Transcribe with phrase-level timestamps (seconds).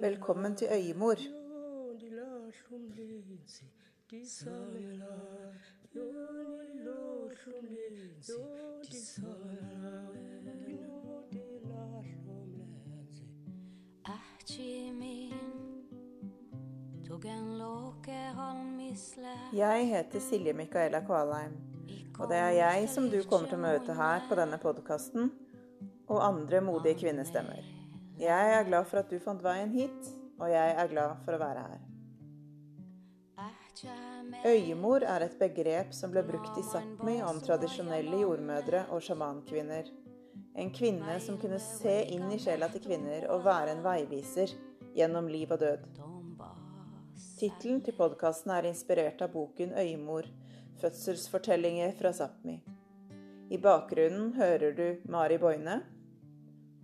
[0.00, 1.16] Velkommen til Øyemor.
[19.56, 21.75] Jeg heter Silje Micaela Kvalheim,
[22.16, 25.30] og det er jeg som du kommer til å møte her på denne podkasten,
[26.06, 27.66] og andre modige kvinnestemmer.
[28.20, 31.42] Jeg er glad for at du fant veien hit, og jeg er glad for å
[31.42, 31.82] være her.
[34.46, 39.90] Øyemor er et begrep som ble brukt i Sápmi om tradisjonelle jordmødre og sjamankvinner.
[40.56, 44.54] En kvinne som kunne se inn i sjela til kvinner og være en veiviser
[44.96, 45.84] gjennom liv og død.
[47.36, 50.24] Tittelen til podkasten er inspirert av boken 'Øymor
[50.80, 52.60] fødselsfortellinger fra Sápmi'.
[53.50, 55.80] I bakgrunnen hører du Mari Boine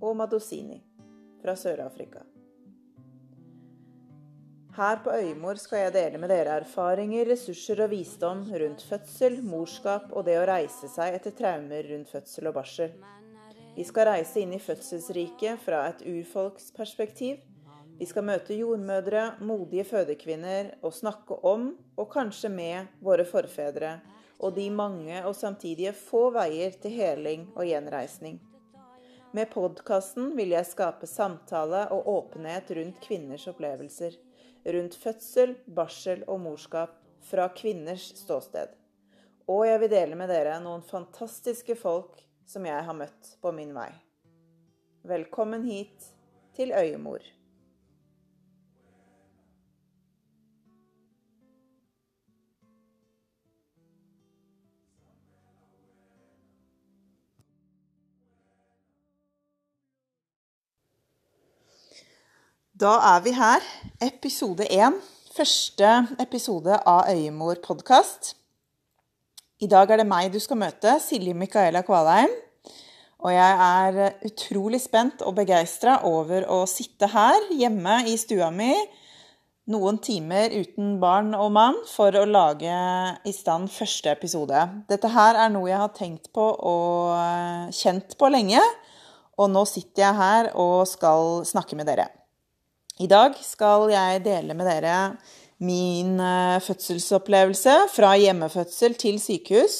[0.00, 0.82] og Madosini
[1.42, 2.22] fra Sør-Afrika.
[4.76, 10.12] Her på Øymor skal jeg dele med dere erfaringer, ressurser og visdom rundt fødsel, morskap
[10.12, 12.94] og det å reise seg etter traumer rundt fødsel og barsel.
[13.76, 17.42] Vi skal reise inn i fødselsriket fra et urfolksperspektiv
[18.02, 23.92] vi skal møte jordmødre, modige fødekvinner og snakke om, og kanskje med, våre forfedre
[24.42, 28.40] og de mange og samtidige få veier til heling og gjenreisning.
[29.30, 34.16] Med podkasten vil jeg skape samtale og åpenhet rundt kvinners opplevelser.
[34.66, 36.96] Rundt fødsel, barsel og morskap
[37.28, 38.72] fra kvinners ståsted.
[39.46, 42.18] Og jeg vil dele med dere noen fantastiske folk
[42.50, 43.92] som jeg har møtt på min vei.
[45.06, 46.10] Velkommen hit
[46.58, 47.22] til Øyemor.
[62.82, 63.62] Da er vi her.
[64.02, 64.96] Episode én.
[65.36, 65.88] Første
[66.18, 68.32] episode av Øyemor podkast.
[69.62, 72.32] I dag er det meg du skal møte, Silje Micaela Kvalheim.
[73.22, 78.72] Og jeg er utrolig spent og begeistra over å sitte her hjemme i stua mi
[79.70, 82.72] noen timer uten barn og mann for å lage
[83.22, 84.64] i stand første episode.
[84.90, 88.64] Dette her er noe jeg har tenkt på og kjent på lenge.
[89.38, 92.08] Og nå sitter jeg her og skal snakke med dere.
[93.02, 94.96] I dag skal jeg dele med dere
[95.62, 99.78] min eh, fødselsopplevelse fra hjemmefødsel til sykehus.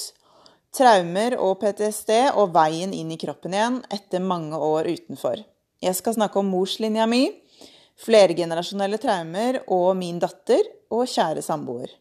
[0.75, 2.11] Traumer og PTSD
[2.41, 5.43] og veien inn i kroppen igjen etter mange år utenfor.
[5.83, 7.27] Jeg skal snakke om morslinja mi,
[8.03, 11.93] flergenerasjonelle traumer og min datter og kjære samboer.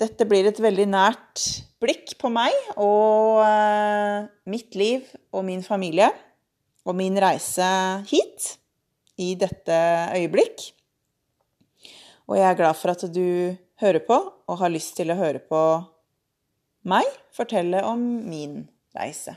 [0.00, 1.44] Dette blir et veldig nært
[1.82, 5.04] blikk på meg og eh, mitt liv
[5.34, 6.08] og min familie
[6.86, 7.68] og min reise
[8.08, 8.54] hit
[9.20, 9.78] i dette
[10.16, 10.72] øyeblikk.
[12.30, 15.42] Og jeg er glad for at du hører på og har lyst til å høre
[15.42, 15.62] på
[16.88, 18.62] meg fortelle om min
[18.96, 19.36] reise.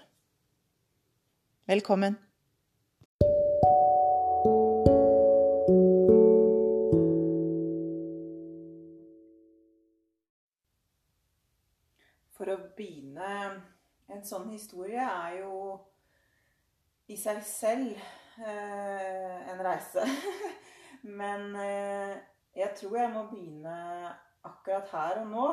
[1.66, 2.18] Velkommen.
[12.36, 13.64] For å begynne
[14.06, 15.80] En sånn historie er jo
[17.10, 17.98] i seg selv
[18.44, 20.06] en reise.
[21.20, 22.16] Men eh,
[22.56, 23.76] jeg tror jeg må begynne
[24.46, 25.48] akkurat her og nå.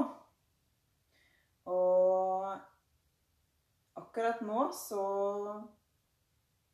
[1.72, 2.48] Og
[4.00, 5.04] akkurat nå så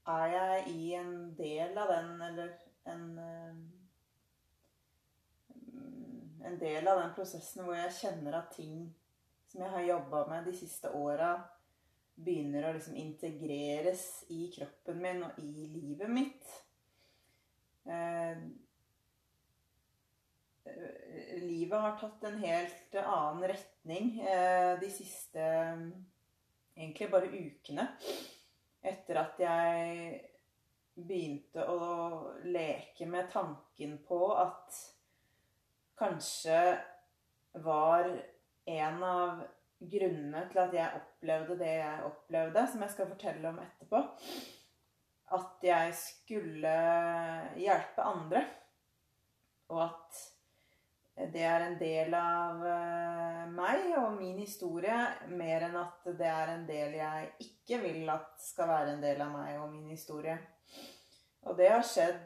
[0.08, 2.54] er jeg i en del av den, eller
[2.94, 3.58] en eh,
[6.48, 8.86] En del av den prosessen hvor jeg kjenner at ting
[9.50, 11.32] som jeg har jobba med de siste åra,
[12.18, 16.54] begynner å liksom integreres i kroppen min og i livet mitt.
[17.88, 18.40] Eh,
[21.40, 25.44] livet har tatt en helt annen retning eh, de siste
[26.78, 27.86] egentlig bare ukene.
[28.88, 30.18] Etter at jeg
[30.98, 31.80] begynte å
[32.46, 34.78] leke med tanken på at
[35.98, 36.58] kanskje
[37.62, 38.10] var
[38.68, 39.42] en av
[39.78, 44.02] grunnene til at jeg opplevde det jeg opplevde, som jeg skal fortelle om etterpå.
[45.38, 46.74] At jeg skulle
[47.60, 48.42] hjelpe andre.
[49.68, 50.24] Og at
[51.32, 54.96] det er en del av eh, meg og min historie,
[55.34, 59.22] mer enn at det er en del jeg ikke vil at skal være en del
[59.24, 60.38] av meg og min historie.
[61.42, 62.22] Og det har skjedd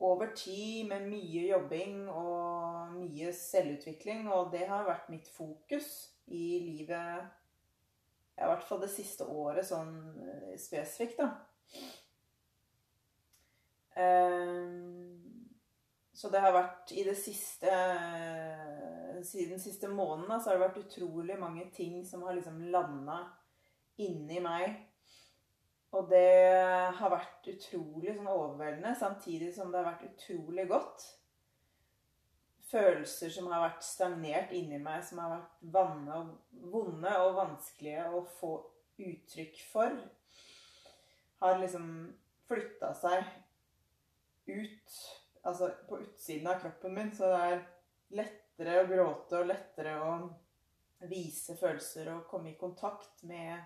[0.00, 6.60] over tid med mye jobbing og mye selvutvikling, og det har vært mitt fokus i
[6.64, 7.26] livet
[8.40, 9.92] I hvert fall det siste året sånn
[10.24, 11.34] eh, spesifikt, da.
[14.00, 15.18] Um,
[16.14, 17.72] så det har vært i det siste
[19.26, 23.18] Siden siste måneden så har det vært utrolig mange ting som har liksom landa
[24.00, 24.78] inni meg.
[25.92, 26.22] Og det
[26.96, 31.04] har vært utrolig sånn overveldende, samtidig som det har vært utrolig godt
[32.70, 36.32] følelser som har vært stagnert inni meg, som har vært vanne og,
[36.72, 38.54] vonde og vanskelige å få
[39.00, 39.96] uttrykk for,
[41.40, 41.88] har liksom
[42.50, 43.24] flytta seg
[44.50, 45.00] ut
[45.40, 47.12] Altså på utsiden av kroppen min.
[47.16, 47.60] Så det er
[48.18, 50.10] lettere å gråte og lettere å
[51.08, 53.56] vise følelser og komme i kontakt med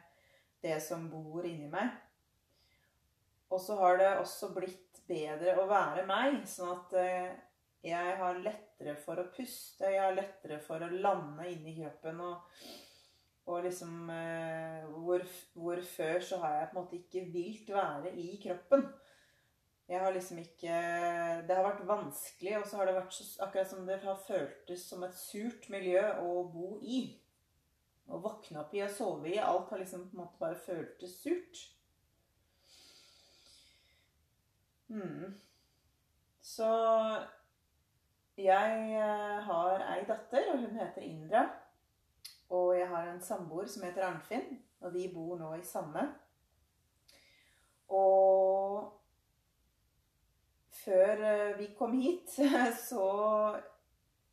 [0.63, 1.91] det som bor inni meg.
[3.51, 7.35] Og så har det også blitt bedre å være meg, sånn at eh,
[7.85, 9.91] jeg har lettere for å puste.
[9.93, 12.21] Jeg har lettere for å lande inni kroppen.
[12.25, 12.61] Og,
[13.53, 18.15] og liksom eh, hvor, hvor, før så har jeg på en måte ikke vilt være
[18.17, 18.87] i kroppen.
[19.85, 20.77] Jeg har liksom ikke
[21.45, 24.87] Det har vært vanskelig, og så har det vært så, akkurat som det har føltes
[24.89, 27.05] som et surt miljø å bo i.
[28.09, 29.39] Å våkne opp i og sove i.
[29.41, 31.69] Alt har liksom på en måte bare føltes surt.
[34.89, 35.37] Mm.
[36.41, 36.67] Så
[38.37, 41.45] jeg eh, har ei datter, og hun heter Indra.
[42.51, 46.09] Og jeg har en samboer som heter Arnfinn, og vi bor nå i samme.
[47.95, 48.91] Og
[50.85, 52.37] før eh, vi kom hit,
[52.91, 53.07] så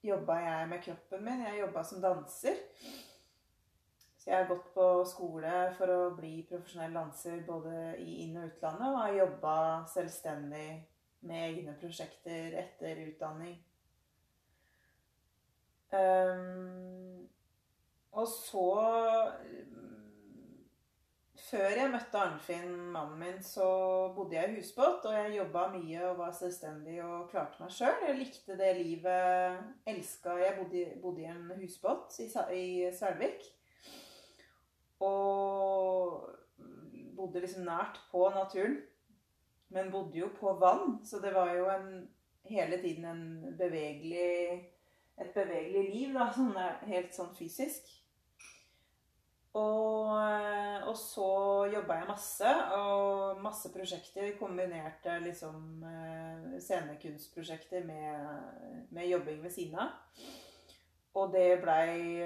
[0.03, 1.45] jobba jeg med kroppen min.
[1.45, 2.61] Jeg jobba som danser.
[4.17, 8.51] Så jeg har gått på skole for å bli profesjonell danser både i inn- og
[8.51, 9.55] utlandet, og har jobba
[9.89, 10.67] selvstendig
[11.25, 13.55] med egne prosjekter etter utdanning.
[15.91, 17.27] Um,
[18.15, 18.67] og så
[21.51, 23.65] Før jeg møtte Arnfinn, mannen min, så
[24.15, 25.03] bodde jeg i husbåt.
[25.09, 28.05] Og jeg jobba mye og var selvstendig og klarte meg sjøl.
[28.07, 29.57] Jeg likte det livet.
[29.91, 33.43] Elska Jeg bodde, bodde, i en husbåt i, i Svelvik.
[35.03, 36.29] Og
[37.17, 38.79] bodde liksom nært på naturen.
[39.75, 42.07] Men bodde jo på vann, så det var jo en,
[42.47, 44.71] hele tiden en bevegelig
[45.19, 46.55] et bevegelig liv, da, sånn,
[46.87, 47.89] helt sånn fysisk.
[49.51, 51.27] Og, eh, og så
[51.73, 54.29] jobba jeg masse, og masse prosjekter.
[54.39, 59.97] Kombinerte liksom eh, scenekunstprosjekter med, med jobbing ved siden av.
[61.19, 62.23] Og det blei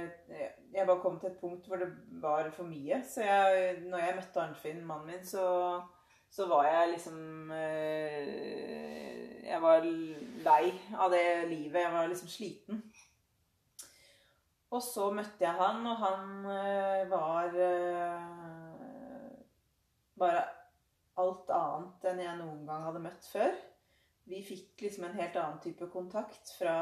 [0.70, 1.90] Jeg bare kom til et punkt hvor det
[2.22, 3.02] var for mye.
[3.02, 5.82] Så jeg, når jeg møtte Arnfinn, mannen min, så,
[6.30, 9.15] så var jeg liksom eh,
[9.46, 9.86] jeg var
[10.46, 11.82] lei av det livet.
[11.84, 12.82] Jeg var liksom sliten.
[14.74, 18.24] Og så møtte jeg han, og han eh, var eh,
[20.20, 20.42] bare
[21.22, 23.54] alt annet enn jeg noen gang hadde møtt før.
[24.26, 26.76] Vi fikk liksom en helt annen type kontakt fra,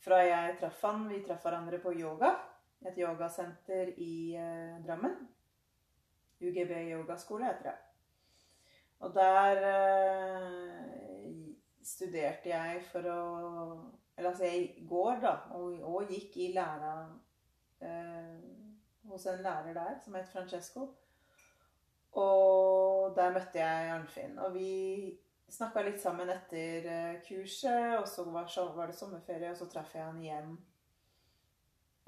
[0.00, 1.08] fra jeg traff han.
[1.10, 2.36] Vi traff hverandre på yoga.
[2.86, 5.18] Et yogasenter i eh, Drammen.
[6.40, 7.78] UGB yogaskole heter det.
[9.00, 9.58] Og der
[11.90, 13.20] studerte jeg for å
[14.16, 16.94] Eller altså, jeg går, da, og, og gikk i læra
[17.80, 18.34] eh,
[19.08, 20.90] hos en lærer der som het Francesco.
[22.20, 24.36] Og der møtte jeg Arnfinn.
[24.44, 24.72] Og vi
[25.48, 29.96] snakka litt sammen etter eh, kurset, og så var, var det sommerferie, og så traff
[29.96, 30.52] jeg han igjen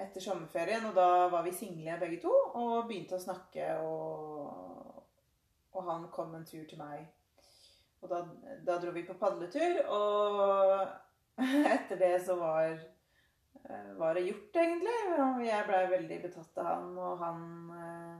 [0.04, 0.84] etter sommerferien.
[0.90, 4.82] Og da var vi single begge to og begynte å snakke og
[5.72, 7.06] og han kom en tur til meg.
[8.02, 8.24] Og da,
[8.66, 11.38] da dro vi på padletur, og
[11.74, 12.74] etter det så var,
[13.62, 14.98] eh, var det gjort, egentlig.
[15.46, 17.44] Jeg blei veldig betatt av han, og han
[17.78, 18.16] eh,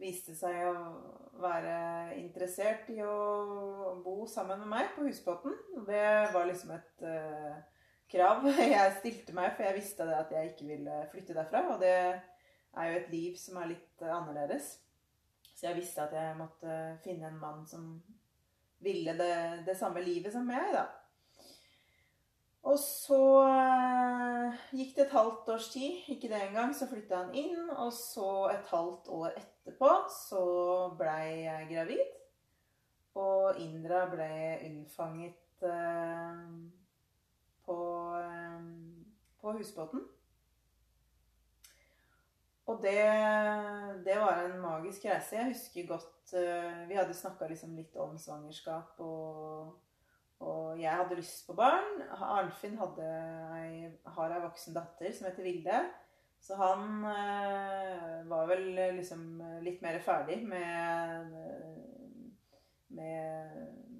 [0.00, 0.74] viste seg å
[1.40, 1.74] være
[2.18, 5.54] interessert i å bo sammen med meg på husbåten.
[5.86, 7.56] Det var liksom et uh,
[8.12, 11.64] krav jeg stilte meg, for jeg visste det at jeg ikke ville flytte derfra.
[11.74, 14.74] Og det er jo et liv som er litt annerledes.
[15.54, 17.92] Så jeg visste at jeg måtte finne en mann som
[18.80, 19.34] ville det,
[19.66, 20.86] det samme livet som meg, da.
[22.68, 23.18] Og så
[23.48, 27.70] uh, gikk det et halvt års tid, ikke det engang, så flytta han inn.
[27.70, 30.44] Og så et halvt år etterpå så
[30.98, 32.16] blei jeg gravid.
[33.20, 34.30] Og Indra ble
[34.68, 36.44] unnfanget uh,
[37.64, 37.78] på,
[38.12, 38.68] uh,
[39.40, 40.04] på husbåten.
[42.70, 42.98] Og det,
[44.06, 45.36] det, var en magisk reise.
[45.36, 49.72] Jeg husker godt uh, Vi hadde snakka liksom litt om svangerskap, og,
[50.38, 52.04] og, jeg hadde lyst på barn.
[52.14, 55.82] Arnfinn ei, har ei voksen datter som heter Vilde.
[56.40, 58.62] Så han eh, var vel
[58.96, 61.34] liksom litt mer ferdig med,
[62.96, 63.58] med,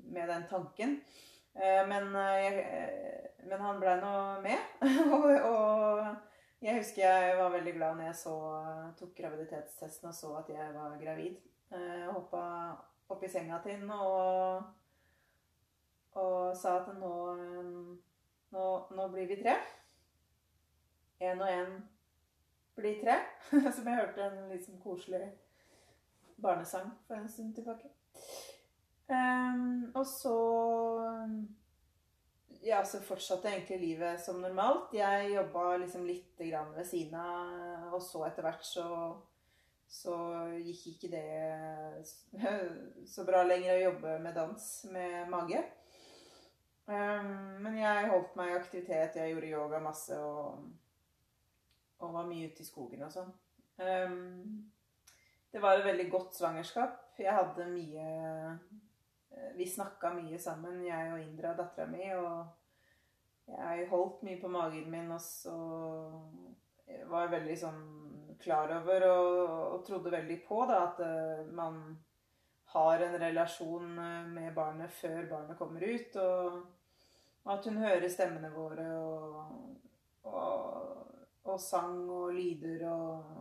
[0.09, 0.95] med den tanken.
[1.53, 4.15] Eh, men, men han blei nå
[4.47, 4.81] med.
[5.19, 6.30] og, og
[6.61, 8.35] jeg husker jeg var veldig glad når jeg så,
[8.99, 11.39] tok graviditetstesten og så at jeg var gravid.
[11.71, 12.43] Jeg hoppa
[13.11, 14.65] opp i senga til henne og,
[16.21, 17.13] og sa at nå,
[18.53, 19.57] nå, nå blir vi tre.
[21.21, 21.79] Én og én
[22.77, 23.17] blir tre.
[23.75, 25.25] Som jeg hørte en sånn koselig
[26.41, 27.91] barnesang for en stund tilbake.
[29.95, 30.37] Og så
[32.63, 34.93] Ja, så fortsatte egentlig livet som normalt.
[34.93, 38.87] Jeg jobba liksom litt grann ved siden av, og så etter hvert så
[39.91, 40.15] så
[40.63, 42.05] gikk ikke det
[43.13, 45.65] så bra lenger å jobbe med dans med mage.
[46.91, 49.19] Um, men jeg holdt meg i aktivitet.
[49.19, 50.63] Jeg gjorde yoga masse og,
[52.03, 53.35] og var mye ute i skogen og sånn.
[53.83, 54.71] Um,
[55.51, 57.03] det var et veldig godt svangerskap.
[57.19, 58.07] Jeg hadde mye
[59.57, 62.07] Vi snakka mye sammen, jeg og Indra, dattera mi.
[62.15, 65.57] Og jeg holdt mye på magen min, og så
[67.11, 67.81] var veldig sånn
[68.41, 69.41] klar over og,
[69.75, 71.83] og trodde veldig på da, at uh, man
[72.71, 76.17] har en relasjon eh, med barnet før barnet kommer ut.
[76.23, 76.61] Og,
[77.43, 79.73] og at hun hører stemmene våre og,
[80.31, 81.17] og,
[81.51, 83.33] og sang og lyder og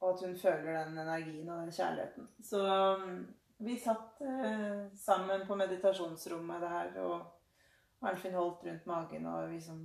[0.00, 2.28] og at hun føler den energien og den kjærligheten.
[2.42, 2.60] Så
[3.58, 9.80] vi satt eh, sammen på meditasjonsrommet der, og Arnfinn holdt rundt magen, og vi som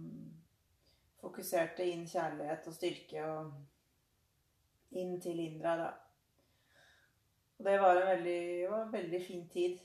[1.23, 5.89] fokuserte inn kjærlighet og styrke og inn til Indra, da.
[7.57, 9.79] Og det var en veldig, var en veldig fin tid.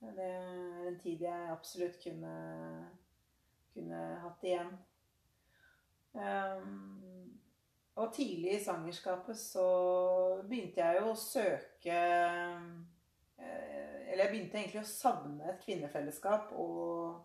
[0.00, 2.34] Det er en tid jeg absolutt kunne,
[3.74, 4.74] kunne hatt igjen.
[6.16, 7.40] Um,
[7.96, 9.64] og tidlig i svangerskapet så
[10.48, 11.96] begynte jeg jo å søke
[13.38, 17.18] Eller jeg begynte egentlig å savne et kvinnefellesskap og,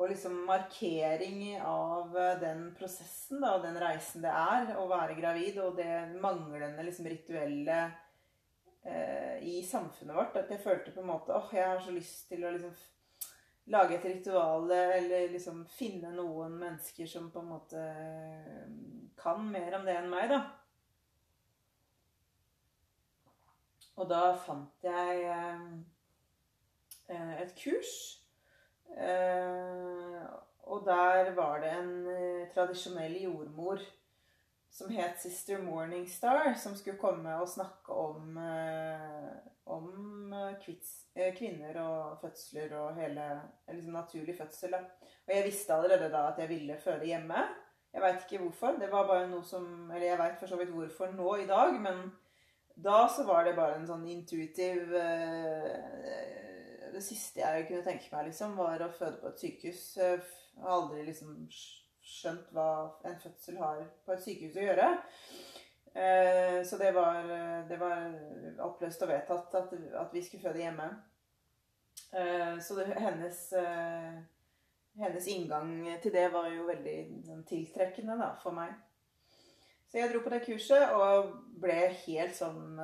[0.00, 5.60] og liksom markering av den prosessen da, og den reisen det er å være gravid,
[5.62, 7.80] og det manglende liksom rituelle
[8.82, 10.40] eh, i samfunnet vårt.
[10.42, 12.74] At jeg følte på en måte åh, jeg har så lyst til å liksom
[13.70, 18.64] lage et ritual eller liksom finne noen mennesker som på en måte eh,
[19.20, 20.40] kan mer om det enn meg, da.
[24.00, 25.24] Og da fant jeg
[27.10, 27.94] eh, et kurs.
[28.96, 30.24] Eh,
[30.70, 31.96] og der var det en
[32.54, 33.82] tradisjonell jordmor
[34.70, 39.32] som het Sister Morningstar, som skulle komme og snakke om, eh,
[39.66, 44.74] om kvits, eh, kvinner og fødsler og hele liksom naturlig fødsel.
[44.74, 47.48] Og jeg visste allerede da at jeg ville føde hjemme.
[47.92, 48.78] Jeg veit ikke hvorfor.
[48.80, 51.74] Det var bare noe som Eller jeg veit for så vidt hvorfor nå i dag,
[51.80, 52.12] men
[52.84, 54.92] da så var det bare en sånn intuitiv
[56.90, 59.84] Det siste jeg kunne tenke meg, liksom, var å føde på et sykehus.
[59.96, 60.20] Jeg
[60.60, 61.30] har aldri liksom
[62.10, 62.70] skjønt hva
[63.06, 64.88] en fødsel har på et sykehus å gjøre.
[65.94, 67.22] Eh, så det var,
[67.68, 68.12] det var
[68.62, 70.86] oppløst og vedtatt at, at, vi skulle føde hjemme.
[72.14, 74.20] Eh, så det, hennes, eh,
[75.00, 75.72] hennes inngang
[76.02, 76.96] til det var jo veldig
[77.26, 78.76] sånn, tiltrekkende da, for meg.
[79.90, 82.78] Så jeg dro på det kurset og ble helt sånn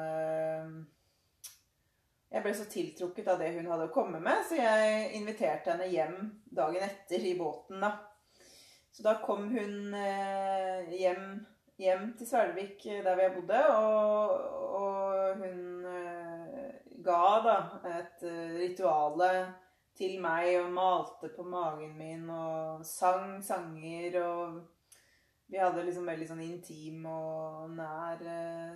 [2.32, 5.86] Jeg ble så tiltrukket av det hun hadde å komme med, så jeg inviterte henne
[5.86, 6.16] hjem
[6.50, 7.78] dagen etter i båten.
[7.80, 7.92] da.
[8.90, 11.46] Så da kom hun eh, hjem,
[11.78, 14.30] hjem til Svelvik, der der vi bodde, og,
[14.80, 16.70] og hun eh,
[17.06, 17.56] ga da
[17.98, 18.24] et
[18.56, 19.30] rituale
[19.96, 24.56] til meg og malte på magen min og sang sanger og
[25.46, 28.22] Vi hadde liksom veldig sånn intim og nær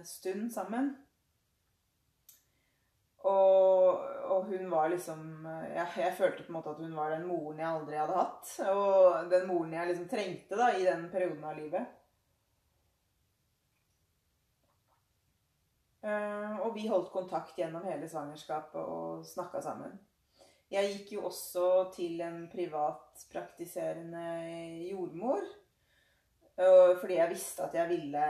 [0.07, 0.93] stund sammen.
[3.21, 4.00] Og,
[4.33, 7.59] og, hun var liksom jeg, jeg, følte på en måte at hun var den moren
[7.61, 8.53] jeg aldri hadde hatt.
[8.73, 11.97] Og den moren jeg liksom trengte da, i den perioden av livet.
[16.00, 19.99] Uh, og vi holdt kontakt gjennom hele svangerskapet og snakka sammen.
[20.73, 24.23] Jeg gikk jo også til en privatpraktiserende
[24.87, 25.43] jordmor.
[26.61, 28.25] Fordi jeg visste at jeg ville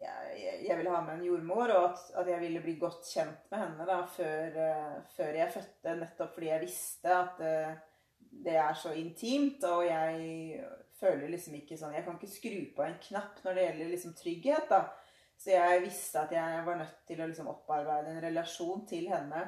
[0.00, 3.50] jeg, jeg, ville ha med en jordmor, og at, at, jeg ville bli godt kjent
[3.50, 5.96] med henne da, før, uh, før jeg fødte.
[6.00, 7.76] Nettopp fordi jeg visste at uh,
[8.46, 10.60] det er så intimt, og jeg
[11.00, 14.16] føler liksom ikke sånn Jeg kan ikke skru på en knapp når det gjelder liksom
[14.18, 14.82] trygghet, da.
[15.36, 19.42] Så jeg visste at jeg var nødt til å liksom opparbeide en relasjon til henne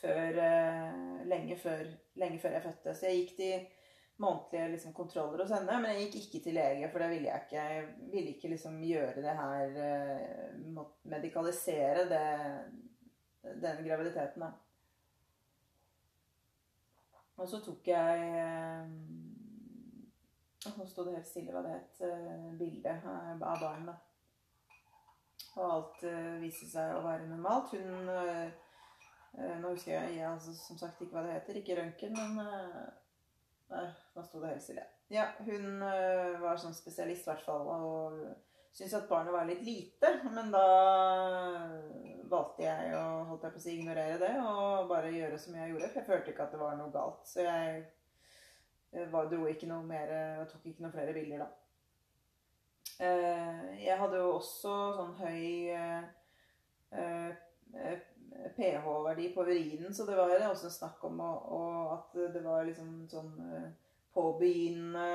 [0.00, 1.86] før, uh, lenge, før,
[2.20, 2.94] lenge før jeg fødte.
[2.94, 3.66] Så jeg gikk til
[4.22, 5.78] månedlige liksom, kontroller hos henne.
[5.82, 7.64] Men jeg gikk ikke til lege, for det ville jeg ikke.
[7.64, 12.26] Jeg ville ikke liksom gjøre det her uh, Medikalisere det,
[13.62, 14.52] den graviditeten, da.
[17.36, 18.90] Og så tok jeg eh,
[20.78, 21.96] Nå sto det helt stille hva det het.
[22.06, 23.96] eh, Bilde av barnet.
[25.54, 27.74] Og alt uh, viste seg å være normalt.
[27.74, 28.48] Hun uh,
[29.60, 31.58] Nå husker jeg, jeg altså, som sagt ikke hva det heter.
[31.60, 34.84] Ikke røntgen, men uh, Nå sto det helt stille.
[35.12, 35.80] Ja, hun
[36.42, 38.20] var sånn spesialist, i hvert fall, og
[38.74, 40.10] syntes at barnet var litt lite.
[40.30, 40.66] Men da
[42.30, 45.72] valgte jeg å holdt jeg på å si, ignorere det og bare gjøre som jeg
[45.72, 45.90] gjorde.
[45.90, 47.26] For jeg følte ikke at det var noe galt.
[47.28, 47.84] Så jeg
[49.10, 51.50] var, dro ikke noe mer og tok ikke noen flere bilder da.
[53.82, 55.42] Jeg hadde jo også sånn høy
[58.54, 61.62] pH-verdi på urinen, så det var også snakk om å, å,
[61.96, 63.32] at det var liksom sånn
[64.14, 65.08] påbegynnende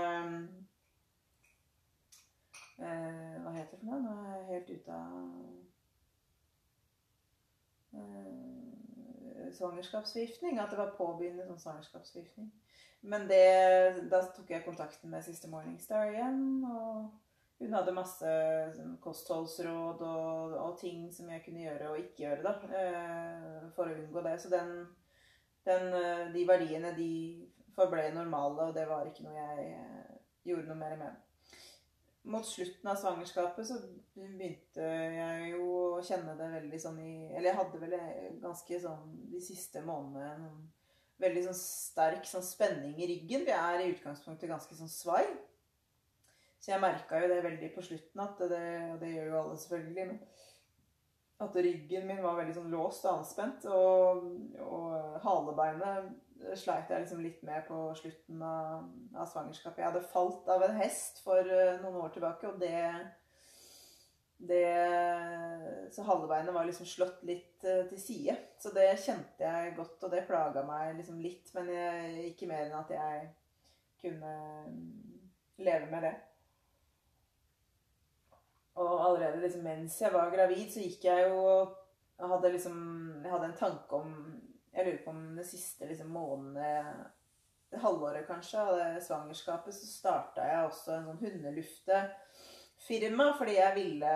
[2.80, 4.00] eh, Hva heter det for noe?
[4.04, 5.16] Nå er jeg helt ute av
[7.96, 10.60] eh, Svangerskapsforgiftning.
[10.60, 12.52] At det var påbegynnende sånn svangerskapsforgiftning.
[13.02, 13.46] Men det,
[14.12, 16.64] da tok jeg kontakten med Siste Morningstar igjen.
[16.68, 17.10] og
[17.60, 18.30] hun hadde masse
[18.78, 23.90] sånn, kostholdsråd og, og, ting som jeg kunne gjøre og ikke gjøre da, eh, for
[23.90, 24.36] å unngå det.
[24.40, 24.72] Så den,
[25.68, 27.12] den, eh, de verdiene de
[27.80, 30.14] forble normale, og det var ikke noe jeg eh,
[30.52, 31.26] gjorde noe mer med.
[32.30, 33.78] Mot slutten av svangerskapet så
[34.14, 37.96] begynte jeg jo å kjenne det veldig sånn i Eller jeg hadde vel
[38.44, 40.60] ganske sånn de siste månedene en
[41.20, 43.46] veldig sånn sterk sånn spenning i ryggen.
[43.48, 45.26] Vi er i utgangspunktet ganske sånn svai.
[46.60, 49.60] Så jeg merka jo det veldig på slutten, at det, og det gjør jo alle
[49.62, 50.20] selvfølgelig, men
[51.40, 53.68] at ryggen min var veldig sånn låst og anspent.
[53.72, 54.26] Og,
[54.64, 56.10] og halebeinet
[56.58, 59.82] sleit jeg liksom litt med på slutten av, av, svangerskapet.
[59.82, 62.84] Jeg hadde falt av en hest for uh, noen år tilbake, og det,
[64.52, 64.64] det
[65.96, 68.38] Så halebeinet var liksom slått litt uh, til side.
[68.62, 71.52] Så det kjente jeg godt, og det plaga meg liksom litt.
[71.58, 73.30] Men jeg, ikke mer enn at jeg
[74.00, 74.34] kunne
[75.60, 76.16] leve med det.
[78.80, 81.44] Og allerede liksom mens jeg var gravid, så gikk jeg jo
[82.20, 82.78] og hadde liksom
[83.24, 84.39] Jeg hadde en tanke om
[84.80, 87.10] Jeg lurer på om det siste liksom månedene
[87.78, 94.14] halvåret kanskje av det svangerskapet, så starta jeg også en sånn hundeluftefirma fordi jeg ville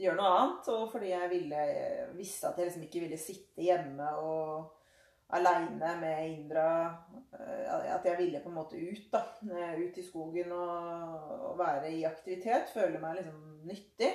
[0.00, 0.68] gjøre noe annet.
[0.72, 1.60] Og fordi jeg ville,
[2.16, 4.48] visste at jeg liksom ikke ville sitte hjemme og
[5.36, 6.68] aleine med Indra.
[7.34, 9.20] At jeg ville på en måte ut, da.
[9.78, 10.72] Ut i skogen og,
[11.52, 12.74] og være i aktivitet.
[12.74, 14.12] Føle meg liksom nyttig.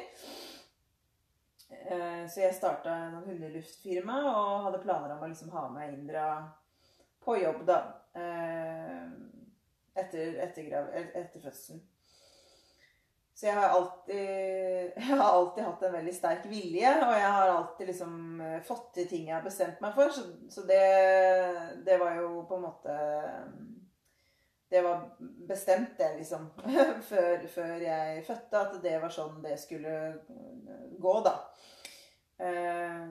[1.69, 6.25] Eh, så jeg starta en hundeluftfirma og hadde planer om å liksom ha med Indra
[7.23, 7.79] på jobb, da.
[8.17, 9.05] Eh,
[9.99, 10.75] etter, etter,
[11.13, 11.82] etter fødselen.
[13.39, 14.15] Så jeg har, alltid,
[14.99, 18.89] jeg har alltid hatt en veldig sterk vilje, og jeg har alltid liksom eh, fått
[18.97, 20.12] til ting jeg har bestemt meg for.
[20.12, 20.82] Så, så det,
[21.86, 22.97] det, var jo på en måte
[24.69, 25.10] det var
[25.47, 26.49] bestemt, det, liksom,
[27.10, 29.93] før, før, jeg fødte, at det var sånn det skulle
[30.99, 31.36] gå, da.
[32.39, 33.08] Uh,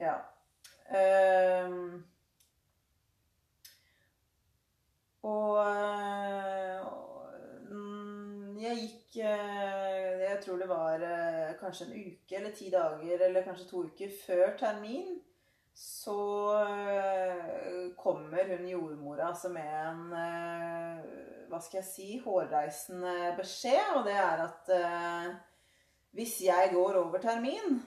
[0.00, 0.16] ja.
[0.90, 2.00] Uh,
[5.22, 6.86] og uh,
[8.60, 11.02] jeg gikk Jeg tror det var
[11.60, 15.18] kanskje en uke eller ti dager eller kanskje to uker før termin
[15.74, 21.04] så eh, kommer hun jordmora altså med en eh,
[21.50, 25.30] hva skal jeg si hårreisende beskjed, og det er at eh,
[26.16, 27.80] hvis jeg går over termin,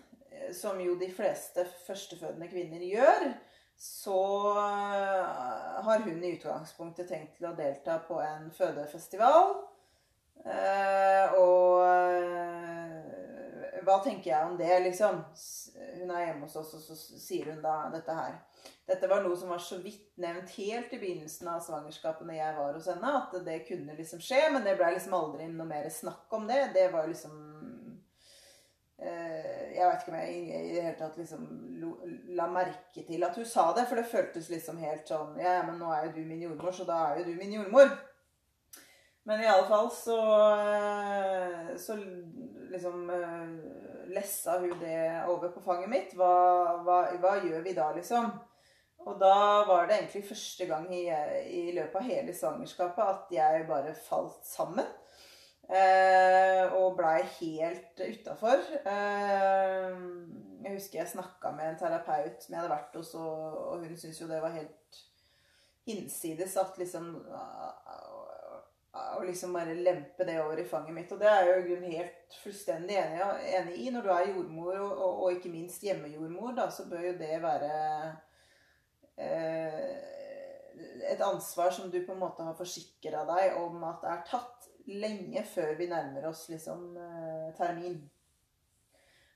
[0.56, 3.28] som jo de fleste førstefødende kvinner gjør,
[3.80, 4.20] så
[5.84, 9.56] har hun i utgangspunktet tenkt til å delta på en fødefestival.
[11.40, 12.63] Og
[13.86, 15.22] hva tenker jeg om det, liksom?
[16.00, 18.40] Hun er hjemme hos oss, og så sier hun da dette her.
[18.88, 22.56] Dette var noe som var så vidt nevnt helt i begynnelsen av svangerskapet når jeg
[22.58, 25.88] var hos henne, at det kunne liksom skje, men det ble liksom aldri noe mer
[25.92, 26.60] snakk om det.
[26.76, 27.38] Det var liksom
[29.00, 31.48] eh, Jeg vet ikke om jeg i det hele tatt liksom
[32.36, 35.80] la merke til at hun sa det, for det føltes liksom helt sånn Ja, men
[35.80, 37.96] nå er jo du min jordmor, så da er jo du min jordmor.
[39.24, 40.18] Men i alle fall så,
[40.52, 41.96] eh, så
[42.74, 46.16] liksom uh, lessa hun det over på fanget mitt.
[46.20, 46.34] Hva,
[46.84, 48.34] hva, hva, gjør vi da, liksom?
[49.04, 51.06] Og da var det egentlig første gang i,
[51.52, 54.88] i løpet av hele svangerskapet at jeg bare falt sammen.
[55.72, 58.64] Eh, og blei helt utafor.
[58.84, 59.98] Eh,
[60.64, 63.96] jeg husker jeg snakka med en terapeut som jeg hadde vært hos, og, og hun
[63.96, 65.04] syntes jo det var helt
[65.88, 67.16] hinsides at liksom
[68.94, 71.12] Å liksom bare lempe det over i fanget mitt.
[71.16, 73.24] Og det er jeg jo helt fullstendig enig,
[73.58, 73.88] enig, i.
[73.94, 77.40] Når du er jordmor, og, og, og ikke minst hjemmejordmor, da, så bør jo det
[77.42, 77.72] være
[79.18, 79.88] eh,
[81.10, 85.42] et ansvar som du på en måte har forsikra deg om at er tatt lenge
[85.48, 87.98] før vi nærmer oss liksom eh, termin.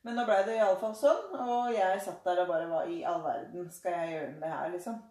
[0.06, 3.24] Men nå blei det iallfall sånn, og jeg satt der og bare Hva i all
[3.26, 5.02] verden skal jeg gjøre med det her, liksom?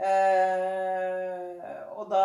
[0.00, 2.24] Eh, og da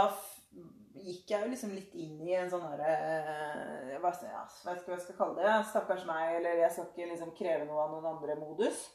[1.05, 4.97] gikk jeg jo liksom litt inn i en sånn herre eh, Jeg vet ikke hva
[4.97, 5.55] jeg skal kalle det.
[5.69, 8.85] Stakkars meg, eller jeg skal ikke liksom kreve noe av noen andre-modus.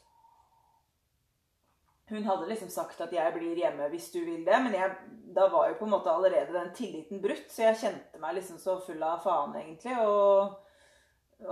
[2.11, 4.95] Hun hadde liksom sagt at 'jeg blir hjemme hvis du vil det', men jeg,
[5.35, 8.57] da var jo på en måte allerede den tilliten brutt, så jeg kjente meg liksom
[8.59, 9.95] så full av faen, egentlig.
[10.03, 10.59] Og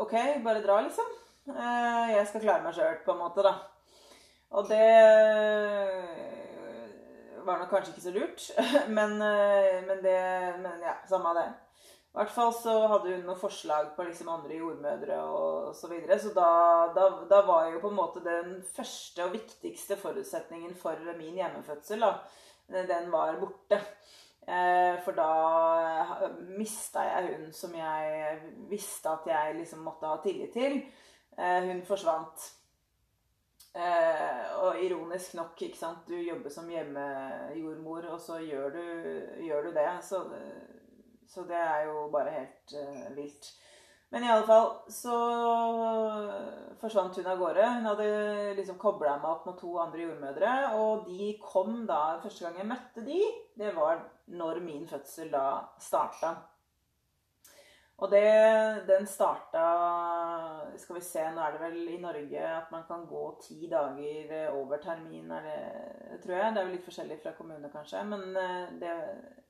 [0.04, 1.08] OK, bare dra, liksom.
[1.48, 3.56] Eh, jeg skal klare meg sjøl, på en måte, da.
[4.52, 6.39] Og det
[7.46, 8.46] var nok kanskje ikke så lurt,
[8.98, 10.20] men, eh, men det
[10.64, 11.50] Men ja, samme det.
[12.10, 16.18] I hvert fall så hadde hun noen forslag på liksom andre jordmødre og så videre.
[16.20, 16.48] Så da,
[16.96, 22.02] da, da, var jo på en måte den første og viktigste forutsetningen for min hjemmefødsel,
[22.02, 23.78] da, den var borte.
[24.50, 25.30] Eh, for da
[26.58, 28.40] mista jeg hun som jeg
[28.72, 30.80] visste at jeg liksom måtte ha tillit til.
[31.38, 32.48] Eh, hun forsvant.
[33.70, 38.86] Eh, og ironisk nok, ikke sant Du jobber som hjemmejordmor, og så gjør du,
[39.46, 39.90] gjør du det.
[40.04, 40.24] Så,
[41.30, 43.52] så, det er jo bare helt eh, vilt.
[44.10, 45.16] Men i alle fall så
[46.82, 47.66] forsvant hun av gårde.
[47.76, 48.08] Hun hadde
[48.58, 50.54] liksom kobla meg opp med to andre jordmødre.
[50.82, 53.20] Og de kom da Første gang jeg møtte de,
[53.60, 54.02] det var
[54.34, 55.46] når min fødsel da
[55.78, 56.34] starta.
[58.00, 58.28] Og det,
[58.88, 59.64] den starta
[60.80, 64.32] Skal vi se, nå er det vel i Norge at man kan gå ti dager
[64.36, 66.54] eh, over termin, er det, tror jeg.
[66.54, 68.04] Det er jo litt forskjellig fra kommune, kanskje.
[68.08, 68.94] Men eh, det,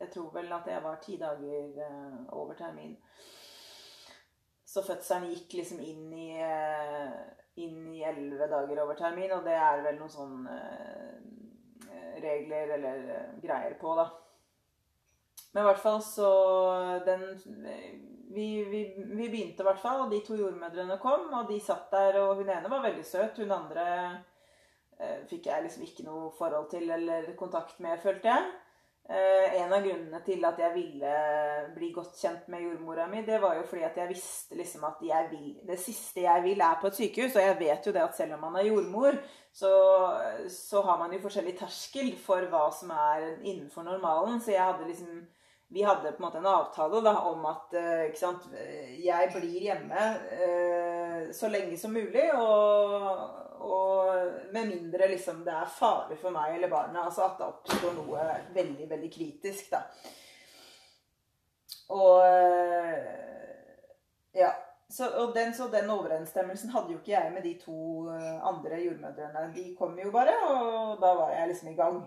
[0.02, 2.96] jeg tror vel at jeg var ti dager eh, over termin.
[4.66, 6.30] Så fødselen gikk liksom inn i
[7.60, 10.58] inn i elleve dager over termin, og det er vel noen sånne
[12.24, 13.02] regler eller
[13.42, 14.06] greier på, da.
[15.52, 16.30] Men i hvert fall så
[17.06, 17.26] den
[18.30, 21.28] vi, vi, vi, begynte i hvert fall, og de to jordmødrene kom.
[21.34, 23.42] Og de satt der, og hun ene var veldig søt.
[23.42, 23.86] Hun andre
[25.00, 28.52] eh, fikk jeg liksom ikke noe forhold til eller kontakt med, følte jeg.
[29.10, 31.14] Eh, en av grunnene til at jeg ville
[31.74, 35.02] bli godt kjent med jordmora mi, det var jo fordi at jeg visste liksom at
[35.02, 37.34] jeg vil, det siste jeg vil, er på et sykehus.
[37.34, 39.18] Og jeg vet jo det at selv om man er jordmor,
[39.50, 39.74] så,
[40.54, 44.38] så har man jo forskjellig terskel for hva som er innenfor normalen.
[44.38, 45.24] Så jeg hadde liksom
[45.72, 48.48] vi hadde på en måte en avtale da, om at eh, sant,
[48.98, 52.26] jeg blir hjemme eh, så lenge som mulig.
[52.34, 57.06] Og, og med mindre liksom, det er fare for meg eller barna.
[57.06, 59.84] Altså at det oppstår noe veldig, veldig kritisk, da.
[61.94, 63.14] Og eh,
[64.42, 64.56] Ja.
[64.90, 69.44] Så, og den, så den overensstemmelsen hadde jo ikke jeg med de to andre jordmødrene.
[69.54, 72.00] De kom jo bare, og da var jeg liksom i gang.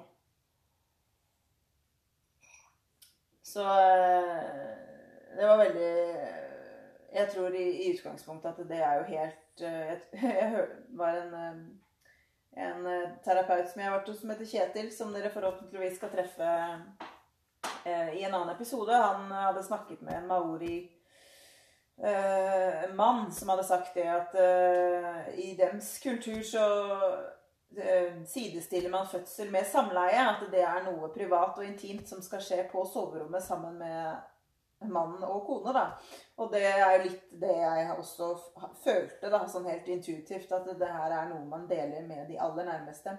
[3.53, 5.93] Så eh, det var veldig
[7.13, 11.35] Jeg tror i, i utgangspunktet at det er jo helt eh, Jeg, jeg var en,
[11.35, 12.89] eh, en
[13.25, 16.49] terapeut som jeg har vært hos, som heter Kjetil, som dere forhåpentligvis skal treffe
[17.83, 18.95] i en annen episode.
[18.95, 20.77] Han hadde snakket med en maori
[22.95, 24.37] mann som hadde sagt det at
[25.41, 27.32] i dems kultur så Eh,
[28.29, 30.21] sidestiller man fødsel med samleie.
[30.29, 34.21] At det er noe privat og intimt som skal skje på soverommet sammen med
[34.91, 35.73] mannen og kone.
[35.73, 35.85] da.
[36.37, 38.33] Og det er litt det jeg også
[38.85, 42.67] følte, da, sånn helt intuitivt, at det her er noe man deler med de aller
[42.69, 43.17] nærmeste.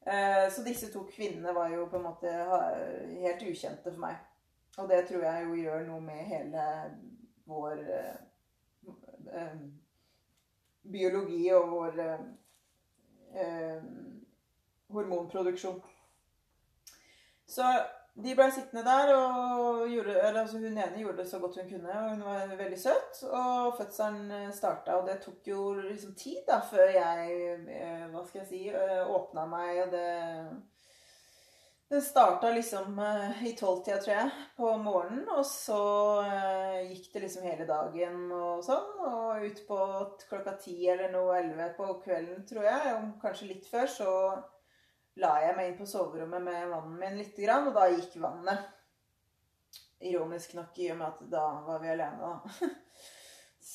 [0.00, 4.16] Eh, så disse to kvinnene var jo på en måte helt ukjente for meg.
[4.78, 6.66] Og det tror jeg jo gjør noe med hele
[7.50, 9.56] vår eh,
[10.90, 12.00] biologi og vår
[13.34, 13.82] eh,
[14.90, 15.80] hormonproduksjon.
[17.50, 17.66] Så
[18.14, 21.92] de ble sittende der, og gjorde, altså hun ene gjorde det så godt hun kunne.
[22.00, 23.22] og Hun var veldig søt.
[23.30, 27.30] Og fødselen eh, starta, og det tok jo liksom tid da, før jeg
[27.68, 29.82] eh, hva skal jeg si, eh, åpna meg.
[29.84, 30.08] og det
[31.90, 35.24] det starta liksom uh, i tolvtida, tror jeg, på morgenen.
[35.34, 35.78] Og så
[36.22, 38.92] uh, gikk det liksom hele dagen og sånn.
[39.08, 39.78] Og ut på
[40.28, 44.12] klokka ti eller noe elleve på kvelden, tror jeg, om kanskje litt før, så
[45.18, 48.70] la jeg meg inn på soverommet med mannen min lite grann, og da gikk vannet.
[50.06, 52.70] Ironisk nok i og med at da var vi alene, da.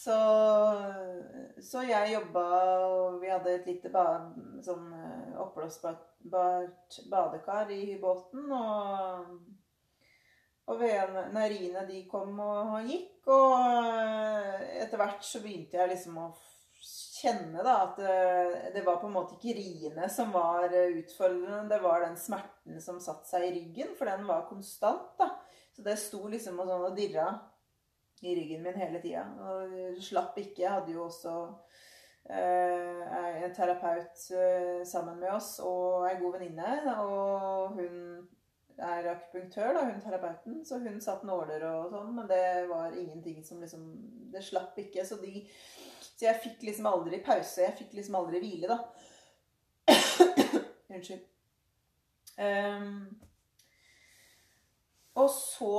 [0.06, 0.20] så
[1.65, 2.46] så jeg jobba,
[2.86, 4.06] og vi hadde et lite ba,
[4.65, 6.26] sånn eh, oppblåsbart
[7.12, 8.50] badekar i båten.
[8.52, 9.38] Og,
[10.72, 13.30] og Rine de kom og gikk.
[13.32, 16.28] Og eh, etter hvert så begynte jeg liksom å
[17.15, 18.20] kjenne da, at det,
[18.76, 21.63] det, var på en måte ikke riene som var utfordrende.
[21.72, 25.15] Det var den smerten som satte seg i ryggen, for den var konstant.
[25.18, 25.32] da.
[25.76, 27.32] Så det sto liksom og sånn og dirra
[28.21, 29.25] i ryggen min hele tida.
[29.39, 30.63] Og slapp ikke.
[30.63, 31.34] Jeg hadde jo også
[32.30, 36.95] eh, en terapeut eh, sammen med oss og ei god venninne.
[37.04, 37.99] Og hun
[38.78, 43.39] er akupunktør, da, hun terapeuten, så hun satt nåler og sånn, men det var ingenting
[43.45, 43.86] som liksom
[44.34, 45.06] Det slapp ikke.
[45.08, 45.45] Så, de,
[46.01, 47.63] så jeg fikk liksom aldri pause.
[47.63, 48.82] Jeg fikk liksom aldri hvile, da.
[50.95, 51.23] Unnskyld.
[52.36, 53.06] Um,
[55.15, 55.75] og så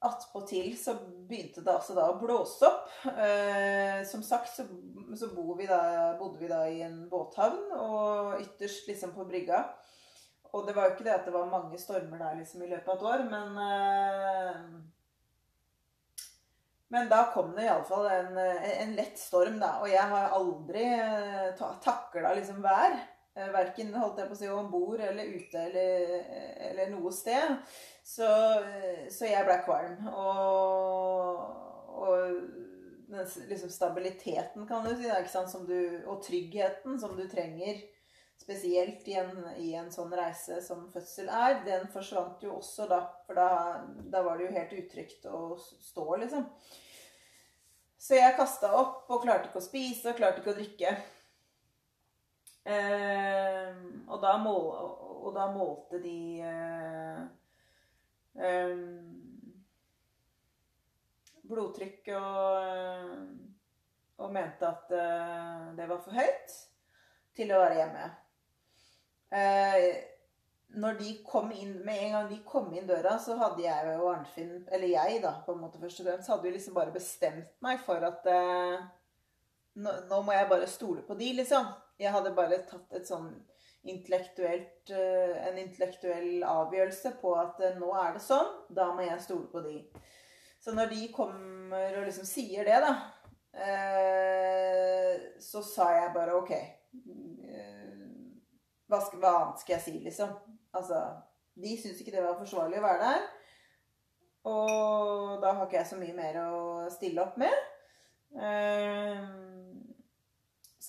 [0.00, 0.94] attpåtil så
[1.28, 2.88] begynte det altså da å blåse opp.
[3.10, 4.64] Eh, som sagt så,
[5.16, 5.80] så vi da,
[6.20, 9.66] bodde vi da i en båthavn, og ytterst liksom på brygga.
[10.50, 12.88] Og det var jo ikke det at det var mange stormer der liksom i løpet
[12.88, 14.64] av et år, men eh,
[16.90, 19.76] Men da kom det iallfall en, en lett storm, da.
[19.78, 20.88] Og jeg har aldri
[21.54, 22.96] ta, takla liksom vær.
[23.36, 26.16] Eh, Verken holdt jeg på å si om bord eller ute eller,
[26.70, 27.60] eller noe sted.
[28.06, 28.26] Så,
[29.12, 30.08] så jeg ble kvalm.
[30.10, 31.44] Og,
[32.00, 32.18] og
[33.10, 37.80] den liksom stabiliteten, kan du si, da, du, og tryggheten som du trenger
[38.40, 43.02] spesielt i en, i en, sånn reise som fødsel er, den forsvant jo også da.
[43.26, 43.48] For da,
[44.12, 46.46] da var det jo helt utrygt å stå, liksom.
[48.00, 50.94] Så jeg kasta opp og klarte ikke å spise og klarte ikke å drikke.
[52.64, 54.66] Eh, og, da mål,
[55.24, 57.22] og, da målte de eh,
[58.36, 58.82] eh,
[61.48, 63.14] blodtrykk og, eh,
[64.20, 66.56] og mente at eh, det var for høyt
[67.36, 68.06] til å være hjemme.
[69.40, 69.88] Eh,
[70.80, 74.08] når de kom inn, Med en gang de kom inn døra, så hadde jeg og
[74.12, 77.56] Arnfinn Eller jeg, da, på en måte først og fremst, hadde jo liksom bare bestemt
[77.62, 78.26] meg for at
[79.74, 81.68] nå, nå, må jeg bare stole på de, liksom.
[82.00, 83.30] Jeg hadde bare tatt et sånn
[83.88, 89.22] intellektuelt, eh, en intellektuell avgjørelse på at eh, nå er det sånn, da må jeg
[89.24, 89.78] stole på de.
[90.60, 92.92] Så når de kommer og liksom sier det, da,
[93.56, 96.52] eh, så sa jeg bare OK.
[98.90, 100.32] Hva, skal, hva annet skal jeg si, liksom?
[100.74, 100.98] Altså,
[101.60, 103.28] de syntes ikke det var forsvarlig å være der.
[104.50, 106.58] Og da har ikke jeg så mye mer å
[106.90, 107.54] stille opp med.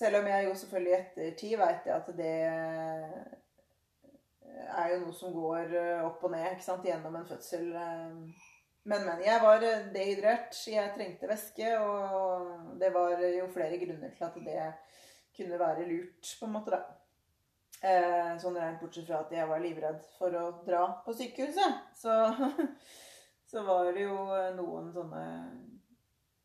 [0.02, 2.30] Selv om jeg jo selvfølgelig i ettertid veit at det
[4.74, 7.68] er jo noe som går eh, opp og ned ikke sant, gjennom en fødsel.
[7.70, 8.48] Eh.
[8.82, 9.22] Men, men.
[9.22, 10.56] Jeg var eh, dehydrert.
[10.66, 11.76] Jeg trengte væske.
[11.78, 14.66] Og det var jo flere grunner til at det
[15.36, 16.82] kunne være lurt, på en måte, da.
[18.38, 21.78] Sånn rent bortsett fra at jeg var livredd for å dra på sykehuset.
[21.98, 22.12] Så,
[23.50, 24.18] så var det jo
[24.58, 25.22] noen sånne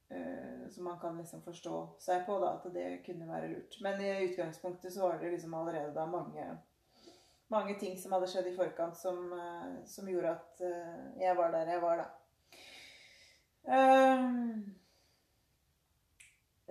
[0.10, 3.78] Eh, så man kan liksom forstå seg på da, at det kunne være lurt.
[3.84, 6.48] Men i utgangspunktet så var det liksom allerede da mange,
[7.52, 11.52] mange ting som hadde skjedd i forkant som, eh, som gjorde at eh, jeg var
[11.56, 12.10] der jeg var da.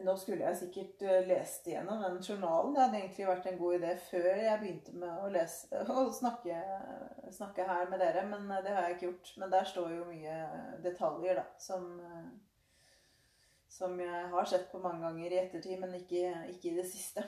[0.06, 2.74] Nå skulle jeg sikkert lest igjennom den journalen.
[2.74, 6.56] Det hadde egentlig vært en god idé før jeg begynte med å lese og snakke,
[7.36, 9.32] snakke her med dere, men det har jeg ikke gjort.
[9.42, 10.36] Men der står jo mye
[10.84, 11.88] detaljer da, som
[13.76, 17.24] som jeg har sett på mange ganger i ettertid, men ikke, ikke i det siste.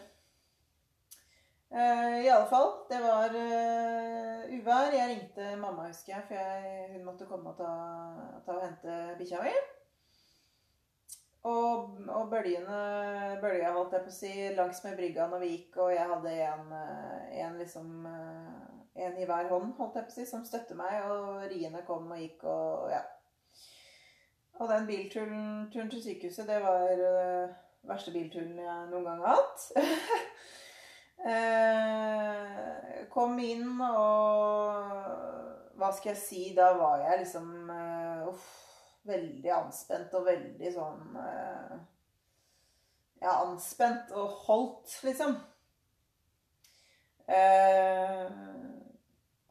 [1.68, 4.94] Uh, I alle fall, det var uh, uvær.
[4.96, 7.72] Jeg ringte mamma, husker jeg, for jeg, hun måtte komme og ta,
[8.46, 9.52] ta og hente bikkja mi.
[11.48, 12.78] Og, og bølgene
[13.42, 16.32] bølga, holdt jeg på å si, langs med brygga når vi gikk, og jeg hadde
[16.48, 18.08] en, eh, en liksom
[18.98, 22.08] En i hver hånd, holdt jeg på å si, som støtte meg, og riene kom
[22.10, 23.04] og gikk og ja.
[24.58, 27.48] Og den bilturen turen til sykehuset, det var uh,
[27.86, 29.60] verste bilturen jeg noen gang har hatt.
[31.22, 34.74] uh, kom inn, og
[35.78, 38.48] hva skal jeg si Da var jeg liksom uh, uff,
[39.06, 41.20] veldig anspent og veldig sånn
[43.22, 45.38] Ja, anspent og holdt, liksom.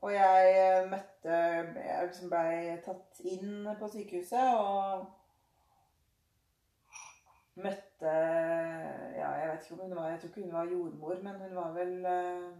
[0.01, 5.07] Og jeg møtte jeg liksom blei tatt inn på sykehuset og
[7.57, 8.13] møtte
[9.17, 11.55] Ja, jeg vet ikke om hun var Jeg tror ikke hun var jordmor, men hun
[11.55, 12.51] var vel øh,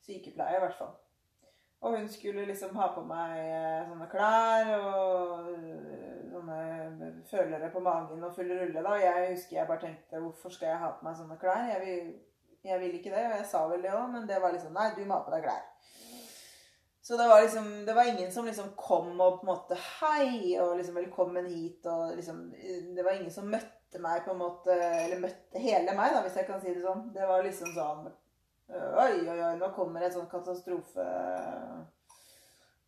[0.00, 0.94] sykepleier, i hvert fall.
[1.80, 5.46] Og hun skulle liksom ha på meg uh, sånne klær og
[6.32, 6.58] sånne
[7.30, 8.82] følere på magen og full rulle.
[8.84, 8.96] da.
[9.00, 11.62] Jeg husker jeg bare tenkte hvorfor skal jeg ha på meg sånne klær?
[11.70, 12.10] Jeg vil,
[12.62, 13.26] jeg vil ikke det.
[13.26, 15.34] Og jeg sa vel det òg, men det var liksom Nei, du må ha på
[15.34, 15.66] deg klær.
[17.02, 20.56] Så det var liksom Det var ingen som liksom kom og på en måte Hei,
[20.62, 22.48] og liksom velkommen hit, og liksom
[22.96, 26.36] Det var ingen som møtte meg på en måte Eller møtte hele meg, da, hvis
[26.38, 27.08] jeg kan si det sånn.
[27.16, 28.10] Det var liksom sånn
[28.70, 31.06] Oi, oi, oi, nå kommer et sånt katastrofe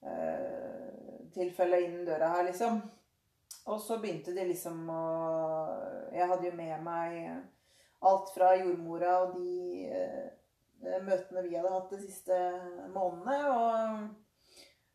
[0.02, 2.80] Eh, tilfelle innen døra her, liksom.
[3.64, 5.02] Og så begynte de liksom å
[6.12, 7.12] Jeg hadde jo med meg
[8.08, 12.38] alt fra jordmora og de eh, møtene vi hadde hatt de siste
[12.94, 13.38] månedene.
[13.52, 14.02] Og,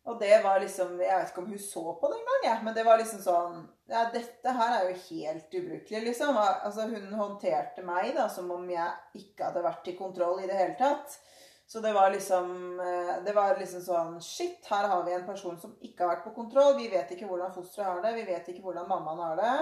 [0.07, 2.75] og, det var liksom Jeg vet ikke om hun så på det engang, ja, men
[2.75, 6.39] det var liksom sånn Ja, dette her er jo helt ubrukelig, liksom.
[6.41, 10.59] Altså, hun håndterte meg da som om jeg ikke hadde vært i kontroll i det
[10.59, 11.19] hele tatt.
[11.67, 15.57] Så det var liksom eh, Det var liksom sånn Shit, her har vi en person
[15.59, 16.77] som ikke har vært på kontroll.
[16.79, 18.15] Vi vet ikke hvordan fosteret har det.
[18.21, 19.55] Vi vet ikke hvordan mammaen har det.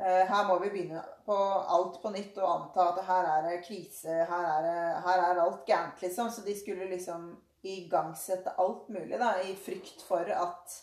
[0.00, 1.36] Eh, her må vi begynne på
[1.76, 4.24] alt på nytt og anta at her er det krise.
[4.30, 4.70] Her er,
[5.04, 6.30] her er alt gærent, liksom.
[6.30, 7.28] Så de skulle liksom
[7.64, 10.80] igangsette alt mulig, da, i frykt for at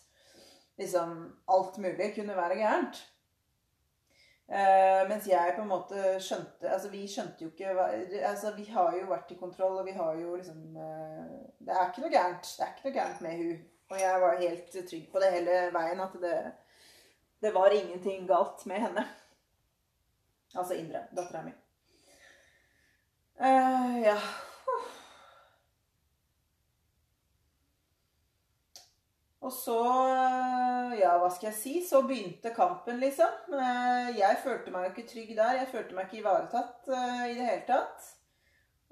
[0.79, 1.17] liksom
[1.51, 3.01] alt mulig kunne være gærent.
[4.51, 7.69] Uh, mens jeg på en måte skjønte Altså, vi skjønte jo ikke
[8.27, 11.85] Altså, vi har jo vært i kontroll, og vi har jo liksom uh, Det er
[11.85, 12.49] ikke noe gærent.
[12.57, 13.61] Det er ikke noe gærent med hun.
[13.93, 16.35] Og jeg var helt trygg på det hele veien, at det,
[17.41, 19.07] det var ingenting galt med henne.
[20.53, 21.51] Altså Indre, dattera mi.
[23.41, 24.17] Uh, ja.
[29.41, 33.55] Og så, eh, ja, hva skal jeg si, så begynte kampen, liksom.
[33.57, 35.57] Eh, jeg følte meg jo ikke trygg der.
[35.63, 38.11] Jeg følte meg ikke ivaretatt i det hele tatt.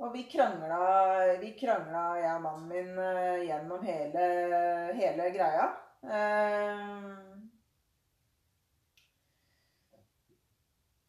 [0.02, 2.98] Og vi krangla, vi krangla, jeg og mannen min,
[3.46, 4.26] gjennom hele,
[4.98, 5.70] hele greia.
[6.00, 7.29] Uh,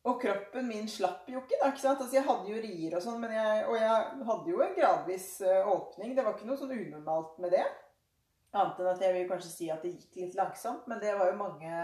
[0.08, 1.68] og kroppen min slapp jo ikke, da.
[1.68, 2.00] ikke sant?
[2.00, 6.14] Altså, Jeg hadde jo rier og sånn, og jeg hadde jo en gradvis åpning.
[6.16, 7.66] Det var ikke noe sånn unormalt med det.
[8.50, 10.88] Annet enn at jeg vil kanskje si at det gikk litt langsomt.
[10.90, 11.74] Men det var jo mange,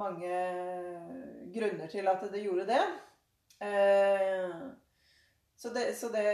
[0.00, 0.36] mange
[1.56, 2.84] grunner til at det gjorde det.
[3.62, 4.54] Eh,
[5.56, 6.24] så, det, så, det,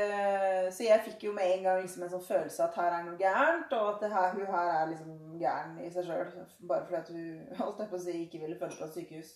[0.73, 3.19] så, jeg fikk jo med en gang liksom en sånn følelse at her er noe
[3.21, 6.31] gærent, og at her, hun her er liksom gæren i seg sjøl.
[6.71, 9.35] Bare fordi at hun holdt jeg på å si, ikke ville følge på et sykehus.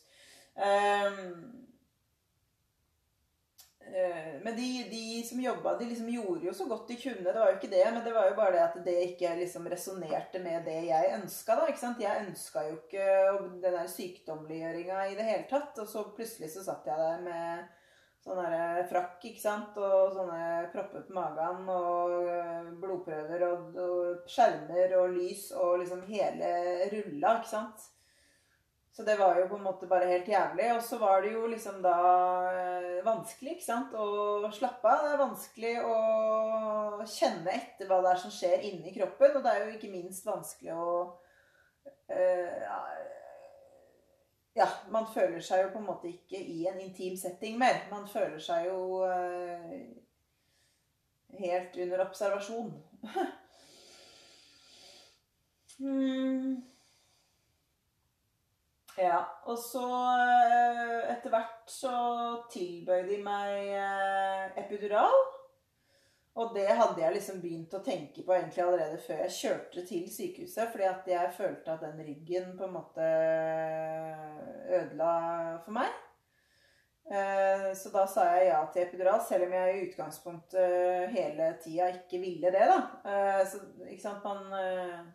[0.56, 1.52] Um,
[3.94, 7.24] Eh, men de, de, som jobba, de liksom gjorde jo så godt de kunne.
[7.26, 9.68] Det var jo ikke det, men det var jo bare det at det ikke liksom
[9.68, 11.58] resonnerte med det jeg ønska.
[12.00, 13.06] Jeg ønska jo ikke
[13.60, 15.76] den der sykdommeliggjøringa i det hele tatt.
[15.82, 17.68] Og så plutselig så satt jeg der med
[18.22, 18.40] sånn
[18.88, 19.76] frakk ikke sant?
[19.76, 26.06] og sånne propper på magen og eh, blodprøver og, og skjermer og lys og liksom
[26.08, 26.54] hele
[26.94, 27.90] rulla, ikke sant.
[28.92, 30.66] Så det var jo på en måte bare helt jævlig.
[30.76, 31.96] Og så var det jo liksom da
[32.52, 35.06] eh, vanskelig ikke sant, å slappe av.
[35.06, 35.94] Det er vanskelig å
[37.08, 39.38] kjenne etter hva det er som skjer inni kroppen.
[39.38, 40.92] Og det er jo ikke minst vanskelig å
[42.12, 42.68] uh,
[44.52, 47.86] Ja, man føler seg jo på en måte ikke i en intim setting mer.
[47.88, 49.72] Man føler seg jo uh,
[51.40, 52.74] helt under observasjon.
[55.80, 56.60] hmm.
[59.00, 59.20] Ja.
[59.48, 59.84] Og så
[60.20, 61.92] eh, etter hvert så
[62.52, 65.16] tilbød de meg eh, epidural.
[66.40, 70.06] Og det hadde jeg liksom begynt å tenke på egentlig allerede før jeg kjørte til
[70.12, 70.70] sykehuset.
[70.72, 73.10] Fordi at jeg følte at den ryggen på en måte
[74.72, 75.12] ødela
[75.64, 75.92] for meg.
[77.12, 81.90] Eh, så da sa jeg ja til epidural, selv om jeg i utgangspunktet hele tida
[81.98, 82.68] ikke ville det.
[82.70, 83.42] da.
[83.48, 85.12] Så ikke sant, man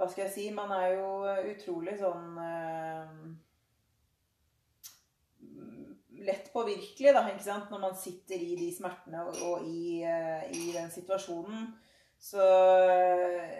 [0.00, 0.46] hva skal jeg si?
[0.56, 1.08] Man er jo
[1.52, 3.14] utrolig sånn eh,
[6.20, 7.70] Lett påvirkelig, da, ikke sant?
[7.72, 11.70] Når man sitter i de smertene og, og i, eh, i, den situasjonen.
[12.20, 12.44] Så
[12.92, 13.54] eh,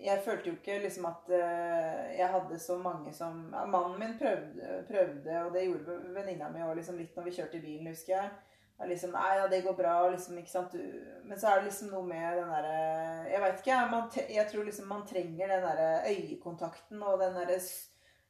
[0.00, 5.38] jeg følte jo ikke liksom at jeg hadde så mange som Mannen min prøvde, prøvde
[5.40, 8.28] og det gjorde venninna mi òg liksom litt når vi kjørte i bilen, husker jeg
[8.84, 10.76] er liksom Nei, ja, det går bra, liksom, ikke sant.
[11.24, 12.78] Men så er det liksom noe med den derre
[13.30, 14.30] Jeg veit ikke, jeg.
[14.36, 17.60] jeg tror liksom man trenger den derre øyekontakten og den derre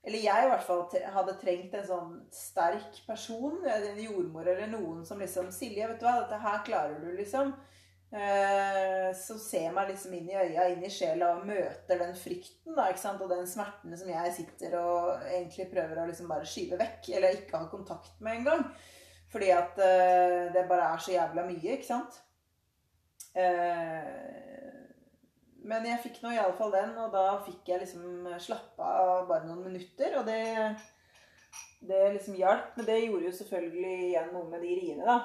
[0.07, 0.85] Eller jeg i hvert fall
[1.17, 6.07] hadde trengt en sånn sterk person, en jordmor eller noen som liksom 'Silje, vet du
[6.07, 7.51] hva, dette her klarer du', liksom.
[8.15, 12.77] Eh, så ser meg liksom inn i øya, inn i sjela og møter den frykten
[12.77, 13.23] da, ikke sant?
[13.25, 17.41] og den smerten som jeg sitter og egentlig prøver å liksom bare skyve vekk, eller
[17.41, 18.63] ikke ha kontakt med engang.
[19.33, 22.21] Fordi at uh, det bare er så jævla mye, ikke sant?
[23.37, 24.37] Uh,
[25.67, 29.65] men jeg fikk nå iallfall den, og da fikk jeg liksom slappa av bare noen
[29.67, 30.15] minutter.
[30.21, 30.43] Og det,
[31.83, 32.77] det liksom hjalp.
[32.77, 35.19] Men det gjorde jo selvfølgelig igjen noe med de riene, da.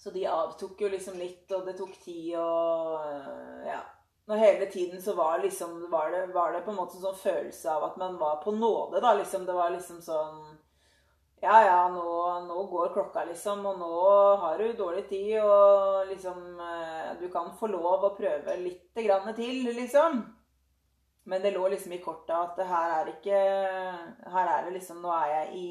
[0.00, 3.82] Så de avtok jo liksom litt, og det tok tid og Ja.
[4.24, 7.16] Når hele tiden så var, liksom, var, det, var det på en måte en sånn
[7.18, 9.10] følelse av at man var på nåde, da.
[9.18, 10.53] Liksom, det var liksom sånn
[11.42, 12.04] Ja, ja, nå,
[12.46, 13.90] nå, går klokka, liksom, og nå
[14.40, 16.40] har du dårlig tid, og liksom
[17.20, 20.22] Du kan få lov å prøve litt til, liksom.
[21.24, 23.38] Men det lå liksom i kortet at her er ikke
[24.34, 25.70] Her er det liksom Nå er jeg i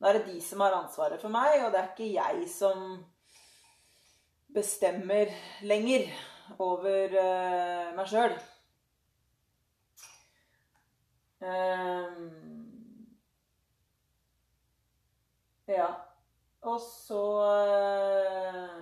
[0.00, 2.80] Nå er det de som har ansvaret for meg, og det er ikke jeg som
[4.54, 5.30] bestemmer
[5.64, 6.08] lenger
[6.60, 8.34] over uh, meg sjøl.
[11.40, 12.53] Um,
[15.70, 15.90] ja.
[16.64, 18.78] Og så uh,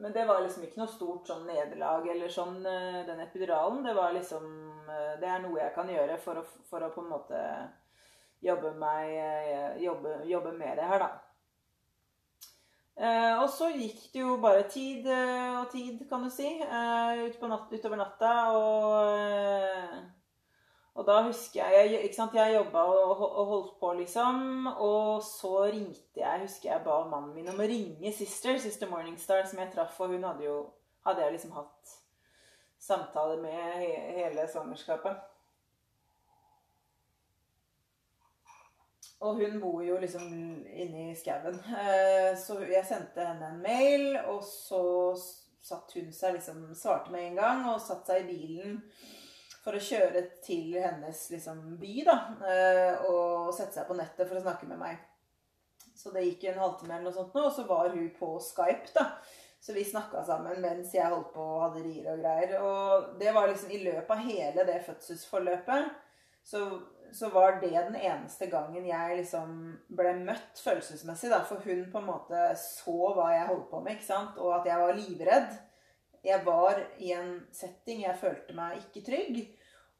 [0.00, 3.82] Men det var liksom ikke noe stort sånn nederlag eller sånn, uh, den epiduralen.
[3.84, 4.48] Det var liksom
[5.20, 7.40] Det er noe jeg kan gjøre for å, for å på en måte
[8.40, 11.08] jobbe, meg, jobbe, jobbe med det her, da.
[12.98, 17.20] Eh, og så gikk det jo bare tid eh, og tid, kan du si, eh,
[17.28, 18.32] ut natt, utover natta.
[18.58, 20.00] Og, eh,
[20.98, 24.66] og, da husker jeg ikke sant, jeg jobba og, og, holdt på, liksom.
[24.66, 29.44] Og så ringte jeg Husker jeg ba mannen min om å ringe Sister, Sister Morningstar,
[29.46, 29.94] som jeg traff.
[30.02, 30.58] Og hun hadde jo
[31.06, 31.98] hadde jeg liksom hatt
[32.82, 33.84] samtale med
[34.18, 35.22] hele svangerskapet.
[39.20, 40.26] Og hun bor jo liksom
[40.66, 41.58] inne i skauen.
[41.78, 44.82] Eh, så jeg sendte henne en mail, og så
[45.62, 48.76] satt hun seg liksom Svarte med en gang og satte seg i bilen
[49.64, 52.16] for å kjøre til hennes liksom, by, da.
[52.52, 54.98] Eh, og sette seg på nettet for å snakke med meg.
[55.98, 58.92] Så det gikk en halvtime eller noe sånt nå, og så var hun på Skype,
[58.94, 59.08] da.
[59.58, 62.52] Så vi snakka sammen mens jeg holdt på og hadde rier og greier.
[62.62, 65.88] Og det var liksom i løpet av hele det fødselsforløpet
[66.48, 66.62] så
[67.12, 69.52] så var det den eneste gangen jeg liksom
[69.96, 71.30] ble møtt følelsesmessig.
[71.32, 74.38] Da, for hun på en måte så hva jeg holdt på med, ikke sant?
[74.38, 75.56] og at jeg var livredd.
[76.24, 79.40] Jeg var i en setting jeg følte meg ikke trygg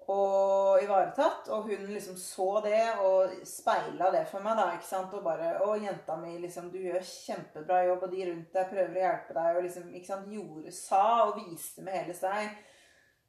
[0.09, 1.49] og ivaretatt.
[1.53, 4.57] Og hun liksom så det og speila det for meg.
[4.57, 5.15] da, ikke sant?
[5.15, 8.97] Og bare 'Å, jenta mi, liksom, du gjør kjempebra jobb, og de rundt deg prøver
[8.97, 12.57] å hjelpe deg.' Og liksom, ikke sant, gjorde, sa og viste med hele seg.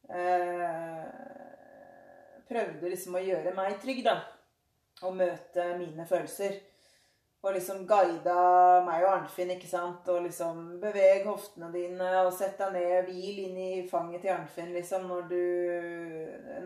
[0.09, 1.05] Eh,
[2.49, 4.17] prøvde liksom å gjøre meg trygg, da.
[5.03, 6.59] Og møte mine følelser.
[7.39, 8.39] Og liksom guida
[8.83, 10.07] meg og Arnfinn, ikke sant.
[10.11, 13.07] Og liksom beveg hoftene dine og sett deg ned.
[13.07, 15.43] Hvil inn i fanget til Arnfinn liksom når du,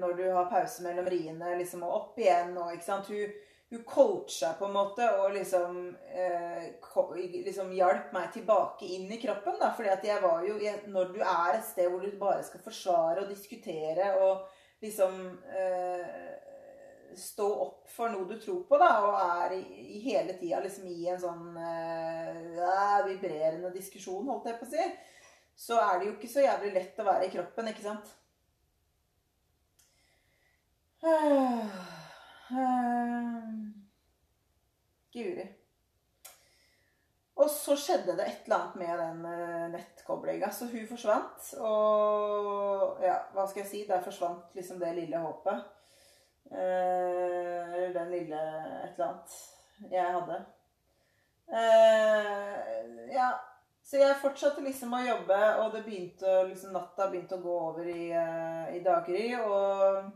[0.01, 1.53] når du har pause mellom riene.
[1.59, 3.11] liksom, Og opp igjen og ikke sant.
[3.13, 3.35] Hun,
[3.73, 5.77] hun coacha på en måte og liksom,
[6.09, 6.65] eh,
[7.45, 9.59] liksom hjalp meg tilbake inn i kroppen.
[9.61, 12.41] da, fordi at jeg var jo, jeg, Når du er et sted hvor du bare
[12.43, 14.49] skal forsvare og diskutere og
[14.81, 16.33] liksom eh,
[17.19, 21.09] stå opp for noe du tror på, da, og er i, hele tida liksom i
[21.11, 24.83] en sånn uh, vibrerende diskusjon, holdt jeg på å si,
[25.65, 28.07] så er det jo ikke så jævlig lett å være i kroppen, ikke sant?
[35.13, 35.45] Guri.
[37.33, 41.53] Og så skjedde det et eller annet med den uh, nettkoblinga, så hun forsvant.
[41.59, 43.79] Og ja, hva skal jeg si?
[43.89, 45.57] Der forsvant liksom det lille håpet.
[46.53, 48.41] Uh, eller den lille
[48.83, 49.39] et eller annet
[49.91, 50.41] jeg hadde.
[51.49, 53.31] Uh, ja.
[53.83, 57.89] Så jeg fortsatte liksom å jobbe, og det begynte, liksom, natta begynte å gå over
[57.91, 58.05] i,
[58.71, 59.25] i daggry.
[59.43, 60.13] Og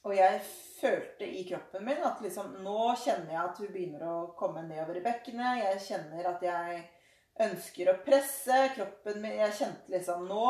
[0.00, 0.38] og jeg
[0.80, 4.96] følte i kroppen min at liksom Nå kjenner jeg at hun begynner å komme nedover
[4.96, 5.60] i bekkenet.
[5.60, 6.80] Jeg kjenner at jeg
[7.44, 9.36] ønsker å presse kroppen min.
[9.42, 10.46] Jeg kjente liksom nå,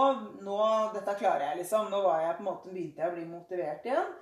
[0.46, 0.60] nå
[0.94, 1.90] Dette klarer jeg, liksom.
[1.90, 4.12] Nå var jeg på en måte, begynte jeg å bli motivert igjen.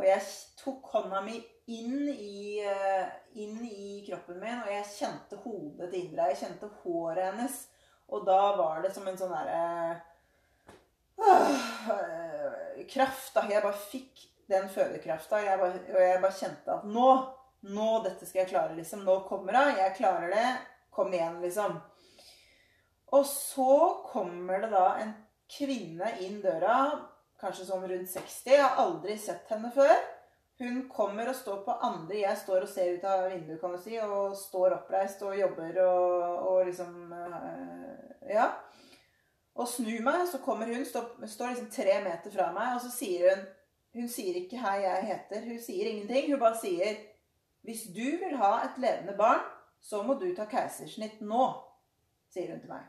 [0.00, 0.22] Og jeg
[0.56, 1.36] tok hånda mi
[1.70, 3.08] inn i, eh,
[3.42, 6.30] inn i kroppen min, og jeg kjente hodet til Indra.
[6.30, 7.58] Jeg kjente håret hennes.
[8.08, 10.00] Og da var det som en sånn derre
[11.20, 13.34] øh, Kraft.
[13.36, 13.44] da.
[13.52, 15.36] Jeg bare fikk den fødekrafta.
[15.36, 17.08] Og jeg bare kjente at nå,
[17.68, 19.04] nå, dette skal jeg klare, liksom.
[19.04, 19.76] Nå kommer hun.
[19.78, 20.48] Jeg klarer det.
[20.90, 21.76] Kom igjen, liksom.
[23.12, 25.12] Og så kommer det da en
[25.50, 26.76] kvinne inn døra,
[27.40, 28.50] kanskje sånn rundt 60.
[28.52, 29.94] Jeg har aldri sett henne før.
[30.60, 33.78] Hun kommer og står på andre Jeg står og ser ut av vinduet, kan du
[33.80, 38.50] si, og står oppreist og jobber og, og liksom øh, Ja.
[39.60, 42.92] Og snur meg, så kommer hun, står, står liksom tre meter fra meg, og så
[42.92, 43.48] sier hun
[43.94, 45.48] hun sier ikke 'hei, jeg heter'.
[45.48, 46.30] Hun sier ingenting.
[46.30, 46.96] Hun bare sier
[47.62, 49.40] 'hvis du vil ha et levende barn,
[49.80, 51.54] så må du ta keisersnitt nå',
[52.32, 52.86] sier hun til meg.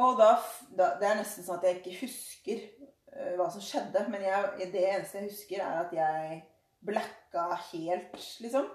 [0.00, 0.30] Og da,
[0.72, 2.62] da, Det er nesten sånn at jeg ikke husker
[3.12, 4.06] uh, hva som skjedde.
[4.12, 6.38] Men jeg, det eneste jeg husker, er at jeg
[6.82, 8.70] blacka helt, liksom.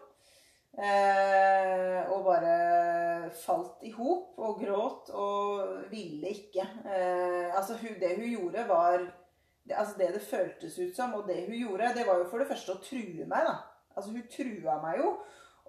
[0.78, 6.68] Uh, og bare falt i hop og gråt og ville ikke.
[6.86, 11.26] Uh, altså, hun, det hun gjorde, var det, altså det det føltes ut som, og
[11.28, 13.58] det hun gjorde, det var jo for det første å true meg, da.
[13.98, 15.16] Altså, hun trua meg jo.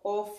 [0.05, 0.37] Og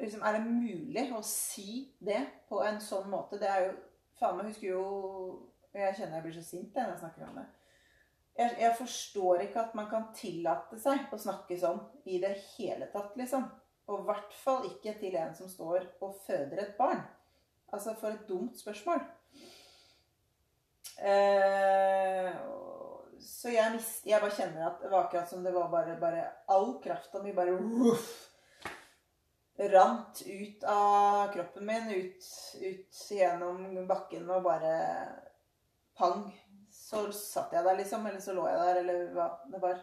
[0.00, 3.38] liksom, er det mulig å si det på en sånn måte?
[3.40, 3.76] Det er jo
[4.18, 4.82] Faen meg husker jo
[5.76, 7.46] Jeg kjenner jeg blir så sint når jeg snakker om det.
[8.38, 12.86] Jeg, jeg, forstår ikke at man kan tillate seg å snakke sånn i det hele
[12.92, 13.48] tatt, liksom.
[13.90, 17.02] Og i hvert fall ikke til en som står og føder et barn.
[17.72, 19.02] Altså, for et dumt spørsmål.
[20.98, 22.30] Eh,
[23.22, 26.24] så jeg, mist, jeg bare kjenner at det var akkurat som det var bare, bare
[26.50, 28.08] All krafta mi bare uff,
[29.58, 32.26] rant ut av kroppen min, ut,
[32.62, 34.74] ut gjennom bakken og bare
[35.98, 36.28] pang.
[36.70, 38.06] Så satt jeg der, liksom.
[38.06, 39.80] Eller så lå jeg der, eller hva det var.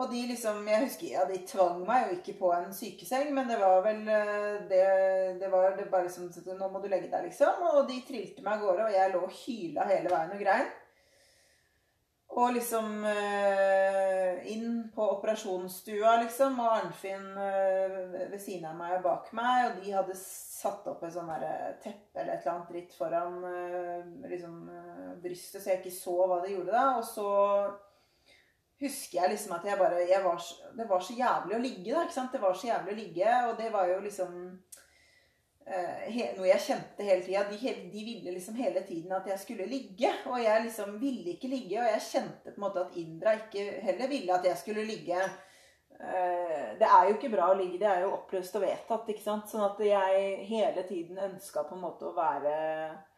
[0.00, 3.50] Og de liksom Jeg husker ja, de tvang meg jo ikke på en sykeseng, men
[3.50, 4.84] det var vel eh, det,
[5.42, 7.60] det var det bare liksom Nå må du legge deg, liksom.
[7.72, 10.72] Og de trilte meg av gårde, og jeg lå og hyla hele veien og grein.
[12.32, 16.56] Og liksom eh, inn på operasjonsstua, liksom.
[16.64, 17.98] Og Arnfinn eh,
[18.32, 19.66] ved siden av meg og bak meg.
[19.66, 21.28] Og de hadde satt opp et sånn
[21.82, 24.58] teppe eller et eller annet dritt foran eh, liksom,
[25.20, 26.86] brystet, så jeg ikke så hva de gjorde da.
[26.96, 27.28] Og så
[28.82, 30.40] husker jeg liksom at jeg bare jeg var,
[30.76, 32.06] Det var så jævlig å ligge, da.
[32.06, 32.32] ikke sant?
[32.32, 34.81] Det var så jævlig å ligge, og det var jo liksom eh,
[36.36, 37.44] noe jeg kjente hele tida.
[37.50, 40.10] De, de, ville liksom hele tiden at jeg skulle ligge.
[40.26, 41.78] Og jeg liksom ville ikke ligge.
[41.80, 45.22] Og jeg kjente på en måte at Indra ikke heller ville at jeg skulle ligge.
[46.00, 47.78] Eh, det er jo ikke bra å ligge.
[47.82, 49.14] Det er jo oppløst og vedtatt.
[49.14, 49.48] ikke sant?
[49.50, 53.11] Sånn at jeg hele tiden ønska på en måte å være Eh,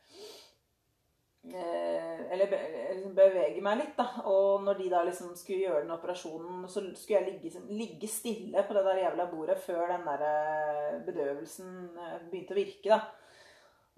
[1.53, 2.53] eller
[2.95, 4.07] liksom bevege meg litt, da.
[4.31, 8.65] Og når de da liksom skulle gjøre den operasjonen, så skulle jeg ligge, ligge stille
[8.65, 13.01] på det der jævla bordet før den der eh, bedøvelsen eh, begynte å virke, da.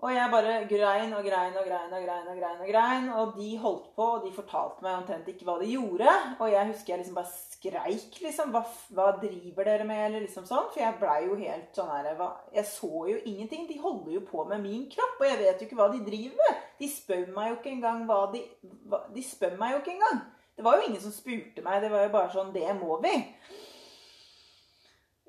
[0.05, 2.27] Og jeg bare grein og grein og grein og grein.
[2.29, 5.55] Og grein og grein, og de holdt på, og de fortalte meg omtrent ikke hva
[5.63, 6.11] de gjorde.
[6.37, 8.51] Og jeg husker jeg liksom bare skreik, liksom.
[8.53, 8.61] Hva,
[8.93, 10.03] hva driver dere med?
[10.11, 10.67] Eller liksom sånn.
[10.75, 12.11] For jeg blei jo helt sånn her
[12.53, 13.65] Jeg så jo ingenting.
[13.71, 16.43] De holder jo på med min kropp, og jeg vet jo ikke hva de driver
[16.43, 16.59] med.
[16.77, 18.43] De spør meg jo ikke engang hva de
[18.91, 20.21] hva, De spør meg jo ikke engang.
[20.57, 21.81] Det var jo ingen som spurte meg.
[21.81, 23.15] Det var jo bare sånn Det må vi.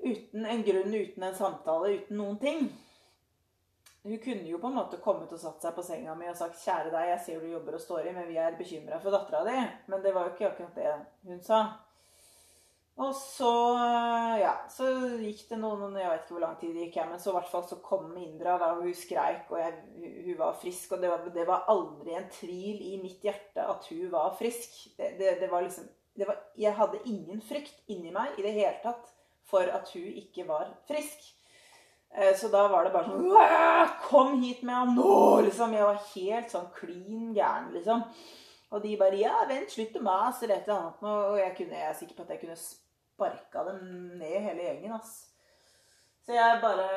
[0.04, 2.68] Uten en grunn, uten en samtale, uten noen ting.
[4.02, 6.60] Hun kunne jo på en måte kommet og satt seg på senga mi og sagt
[6.60, 9.44] 'Kjære deg, jeg ser du jobber og står i, men vi er bekymra for dattera
[9.44, 10.94] di.' Men det var jo ikke akkurat det
[11.26, 11.60] hun sa.
[12.98, 13.50] Og så
[14.40, 14.88] ja, så
[15.22, 17.36] gikk det noen Jeg vet ikke hvor lang tid det gikk, jeg, men så i
[17.36, 19.76] hvert fall så kom Indra, da, hun skreik, og jeg,
[20.26, 20.96] hun var frisk.
[20.96, 24.80] Og det var, det var, aldri en tvil i mitt hjerte at hun var frisk.
[24.98, 25.86] Det, det, det var liksom
[26.18, 29.14] var, Jeg hadde ingen frykt inni meg i det hele tatt
[29.48, 31.22] for at hun ikke var frisk.
[32.14, 35.40] Eh, så da var det bare sånn Kom hit med ham nå!
[35.46, 35.74] liksom.
[35.76, 38.04] Jeg var helt sånn klin gæren, liksom.
[38.72, 41.02] Og de bare Ja, vent, slutt å mase, eller et eller annet.
[41.08, 43.82] Og jeg, kunne, jeg er sikker på at jeg kunne sparka dem
[44.20, 44.96] ned, hele gjengen.
[44.98, 45.14] ass.
[46.26, 46.88] Så jeg bare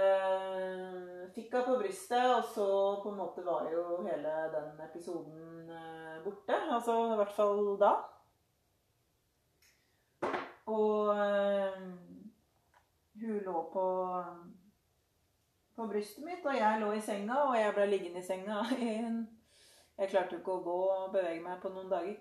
[1.31, 2.65] fikk henne på brystet, og så
[3.03, 6.57] på en måte var jo hele den episoden eh, borte.
[6.75, 7.93] Altså i hvert fall da.
[10.71, 11.15] Og
[13.21, 13.85] hun lå på
[15.75, 18.63] på brystet mitt, og jeg lå i senga, og jeg ble liggende i senga.
[20.01, 22.15] Jeg klarte jo ikke å gå og bevege meg på noen dager.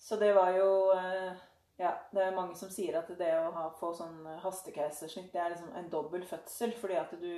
[0.00, 1.34] Så det var jo eh,
[1.76, 5.52] Ja, det er mange som sier at det å ha, få sånn hastekeisersnitt, det er
[5.52, 7.28] liksom en dobbel fødsel, fordi at du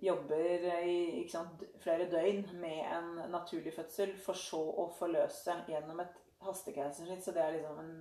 [0.00, 6.20] jobber i sant, flere døgn med en naturlig fødsel, for så å forløse gjennom et
[6.46, 7.24] hastekeisersnitt.
[7.24, 7.94] Så det er liksom en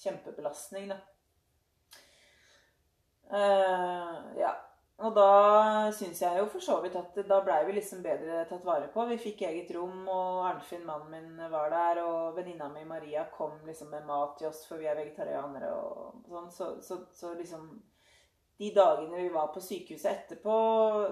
[0.00, 1.00] kjempebelastning, da.
[3.30, 4.54] Uh, ja.
[5.02, 8.62] Og da syns jeg jo for så vidt at da blei vi liksom bedre tatt
[8.66, 9.06] vare på.
[9.08, 12.02] Vi fikk eget rom, og Arnfinn, mannen min, var der.
[12.04, 16.30] Og venninna mi Maria kom liksom med mat til oss, for vi er vegetarianere og
[16.30, 16.46] sånn.
[16.54, 17.66] Så, så, så, liksom
[18.54, 20.52] De dagene vi var på sykehuset etterpå,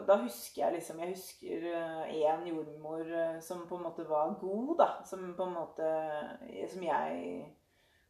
[0.06, 4.36] da husker jeg liksom Jeg husker én eh, jordmor eh, som på en måte var
[4.38, 4.88] god, da.
[5.10, 5.90] Som på en måte
[6.70, 7.42] Som jeg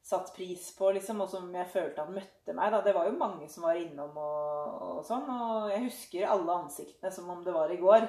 [0.02, 2.72] satt pris på, liksom, og som jeg følte han møtte meg.
[2.74, 2.80] Da.
[2.82, 5.28] Det var jo mange som var innom og, og sånn.
[5.30, 8.08] Og jeg husker alle ansiktene som om det var i går.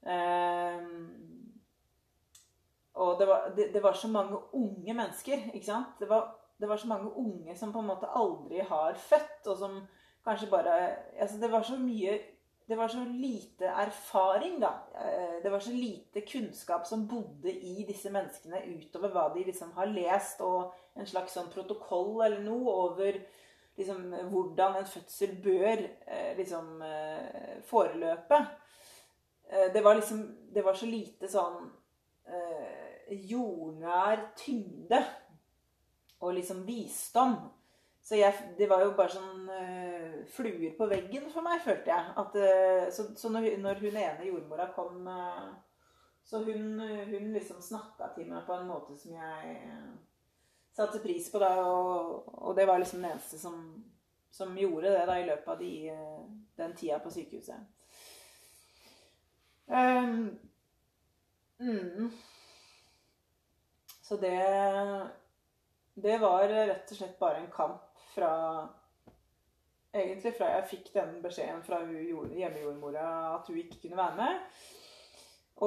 [0.00, 0.86] Um,
[3.00, 5.94] og det var, det, det var, så mange unge mennesker, ikke sant.
[6.00, 9.56] Det var, det var, så mange unge som på en måte aldri har født, og
[9.60, 9.80] som
[10.24, 10.72] kanskje bare
[11.16, 12.18] altså Det var så mye
[12.70, 14.68] det var så lite erfaring, da.
[14.94, 19.72] Eh, det var så lite kunnskap som bodde i disse menneskene utover hva de liksom
[19.74, 23.18] har lest, og en slags sånn protokoll eller noe over
[23.74, 28.38] liksom hvordan en fødsel bør eh, liksom eh, foreløpe.
[29.74, 30.20] Det var liksom
[30.54, 31.64] Det var så lite sånn
[33.10, 35.00] jordnær tyngde
[36.20, 37.34] og liksom visdom
[38.02, 42.12] så jeg, det var jo bare sånn uh, fluer på veggen for meg, følte jeg.
[42.22, 45.50] At, uh, så, så når, når, hun ene jordmora kom uh,
[46.24, 49.56] Så hun, hun liksom snakka til meg på en måte som jeg
[50.76, 51.40] satte pris på.
[51.42, 53.56] Da, og, og, det var liksom den eneste som,
[54.30, 55.72] som gjorde det da, i løpet av de,
[56.60, 57.68] den tida på sykehuset.
[59.70, 60.38] Um,
[61.58, 62.10] mm.
[64.02, 64.38] Så det
[65.94, 68.34] Det var rett og slett bare en kamp fra
[69.90, 74.60] Egentlig fra jeg fikk den beskjeden fra hjemmejordmora at hun ikke kunne være med,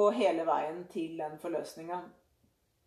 [0.00, 1.98] og hele veien til den forløsninga,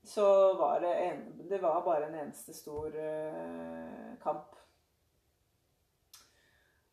[0.08, 4.56] så var det, en, det var bare en eneste stor uh, kamp.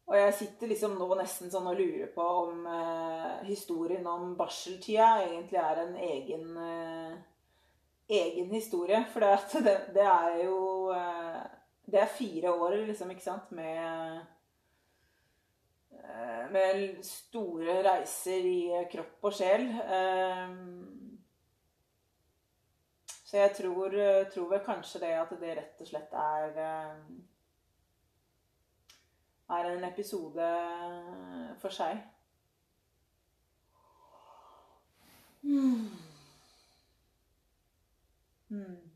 [0.07, 5.23] Og jeg sitter liksom nå nesten sånn og lurer på om uh, historien om barseltida
[5.23, 7.15] egentlig er en egen, uh,
[8.11, 9.01] egen historie.
[9.15, 10.59] For det, det, er jo
[11.87, 14.21] det er fire år, liksom, ikke sant, med
[15.91, 19.69] eh, Med store reiser i kropp og sjel.
[19.99, 20.57] Eh,
[23.25, 23.95] så jeg tror,
[24.33, 26.99] tror vel kanskje det at det rett og slett er eh,
[29.49, 30.49] er en episode
[31.61, 32.01] for seg.
[35.43, 35.89] Mm.
[38.49, 38.94] Mm.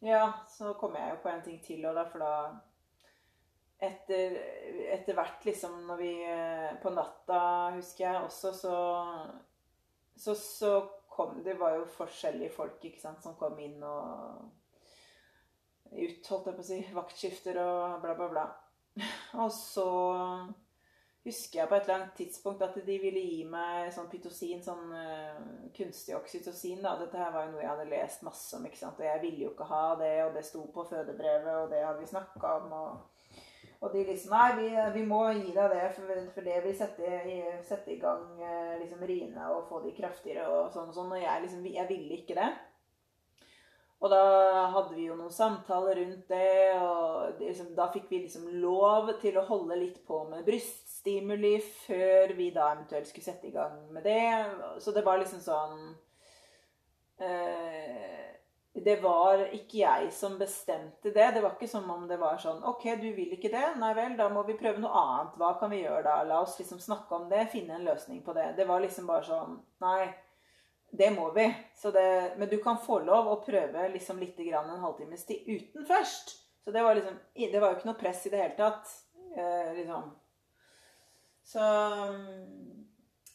[0.00, 2.06] Ja, så kom jeg jo på en ting til òg, da.
[2.08, 2.34] For da
[3.80, 4.36] etter,
[4.92, 7.40] etter, hvert, liksom, når vi eh, På natta,
[7.76, 8.74] husker jeg også, så
[10.16, 10.72] Så, så
[11.08, 14.48] kom Det var jo forskjellige folk, ikke sant, som kom inn og
[15.90, 16.76] ut, holdt jeg på å si.
[16.94, 18.44] Vaktskifter og bla, bla, bla.
[19.42, 19.86] Og så
[21.24, 24.92] husker jeg på et eller annet tidspunkt at de ville gi meg sånn pytosin, sånn
[24.94, 25.38] uh,
[25.76, 26.80] kunstig oksytocin.
[26.84, 26.96] da.
[27.00, 29.00] Dette her var jo noe jeg hadde lest masse om, ikke sant?
[29.00, 30.14] og jeg ville jo ikke ha det.
[30.26, 32.72] Og det sto på fødebrevet, og det hadde vi snakka om.
[32.78, 33.36] Og,
[33.80, 37.12] og, de liksom Nei, vi, vi, må gi deg det, for, for det vil sette,
[37.68, 41.14] sette, i gang uh, liksom riene og få de kraftigere og sånn og sånn.
[41.16, 42.50] Og jeg liksom Jeg ville ikke det.
[44.00, 44.20] Og da
[44.72, 49.36] hadde vi jo noen samtaler rundt det, og liksom, da fikk vi liksom lov til
[49.36, 50.46] å holde litt på med
[51.00, 54.80] bryststimuli før vi da eventuelt skulle sette i gang med det.
[54.80, 55.96] Så det var liksom sånn
[57.18, 58.26] eh,
[58.72, 61.34] Det var ikke jeg som bestemte det.
[61.34, 63.76] Det var ikke som om det var sånn OK, du vil ikke det?
[63.78, 65.36] Nei vel, da må vi prøve noe annet.
[65.36, 66.22] Hva kan vi gjøre da?
[66.22, 68.54] La oss liksom snakke om det, finne en løsning på det.
[68.56, 70.10] Det var liksom bare sånn Nei.
[70.90, 71.44] Det må vi.
[71.94, 75.86] Det, men du kan få lov å prøve liksom litt grann en halvtimes tid uten
[75.86, 76.34] først.
[76.64, 78.90] Så det var liksom Det var jo ikke noe press i det hele tatt.
[79.36, 80.10] Eh, liksom.
[81.50, 81.64] Så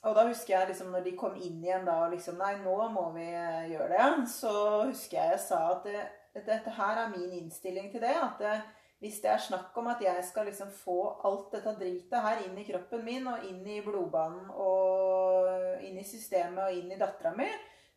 [0.06, 2.76] Og da husker jeg liksom når de kom inn igjen da og liksom Nei, nå
[2.94, 3.26] må vi
[3.72, 4.10] gjøre det.
[4.30, 4.54] Så
[4.86, 6.04] husker jeg jeg sa at det,
[6.46, 8.14] dette her er min innstilling til det.
[8.14, 8.56] At det,
[9.02, 12.58] hvis det er snakk om at jeg skal liksom få alt dette dritet her inn
[12.62, 17.34] i kroppen min og inn i blodbanen og inn i systemet og inn i dattera
[17.36, 17.50] mi,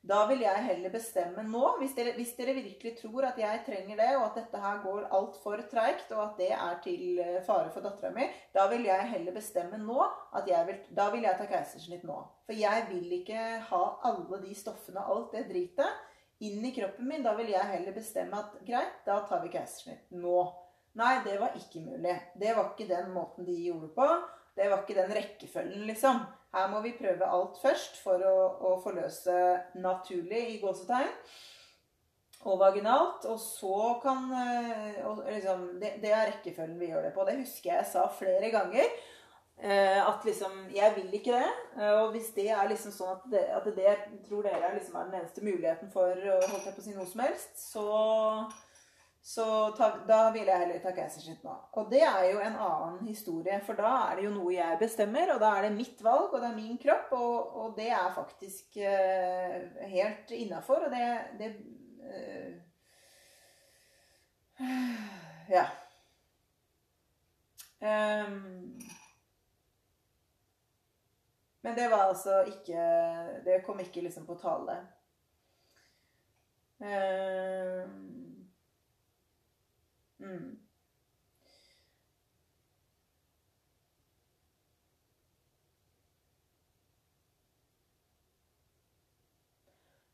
[0.09, 3.99] da vil jeg heller bestemme nå, hvis dere, hvis dere, virkelig tror at jeg trenger
[4.01, 7.69] det, og at dette her går altfor treigt, og at det er til eh, fare
[7.75, 8.25] for dattera mi,
[8.57, 9.99] da vil jeg heller bestemme nå
[10.39, 12.17] at jeg vil, da vil jeg ta keisersnitt nå.
[12.49, 16.01] For jeg vil ikke ha alle de stoffene, alt det dritet,
[16.41, 17.27] inn i kroppen min.
[17.27, 20.41] Da vil jeg heller bestemme at greit, da tar vi keisersnitt nå.
[20.99, 22.17] Nei, det var ikke mulig.
[22.39, 24.09] Det var ikke den måten de gjorde på.
[24.57, 26.25] Det var ikke den rekkefølgen, liksom.
[26.55, 28.37] Her må vi prøve alt først for å,
[28.71, 29.37] å forløse
[29.83, 31.13] naturlig i gåsetegn.
[32.49, 33.27] Og vaginalt.
[33.29, 37.27] Og så kan eh, og liksom, det, det, er rekkefølgen vi gjør det på.
[37.29, 38.93] Det husker jeg sa flere ganger.
[39.59, 41.51] Eh, at liksom Jeg vil ikke det.
[41.77, 43.97] Eh, og hvis det er liksom sånn at det, at det
[44.29, 47.25] tror dere liksom er den eneste muligheten for å holde på å si noe som
[47.27, 47.89] helst, så
[49.23, 51.55] så ta, da ville jeg heller ta keisersnitt nå.
[51.77, 55.35] Og det er jo en annen historie, for da er det jo noe jeg bestemmer,
[55.35, 58.15] og da er det mitt valg, og det er min kropp, og, og det er
[58.17, 61.11] faktisk uh, helt innafor, og det,
[61.41, 61.53] det
[62.09, 62.65] uh,
[65.49, 65.67] Ja.
[67.79, 68.81] Um,
[71.63, 72.87] men det var altså ikke
[73.45, 74.81] Det kom ikke liksom på tale.
[76.81, 77.89] Eh,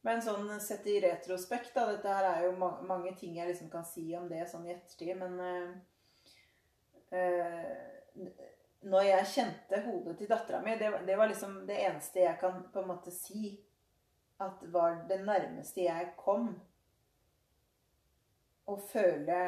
[0.05, 3.71] Men sånn sett i retrospekt, da Dette her er jo ma mange ting jeg liksom
[3.73, 5.71] kan si om det sånn i ettertid, men uh,
[7.17, 7.71] uh,
[8.85, 12.67] Når jeg kjente hodet til dattera mi, det, det, var liksom det eneste jeg kan
[12.73, 13.55] på en måte si
[14.45, 16.51] at var det nærmeste jeg kom
[18.69, 19.39] å føle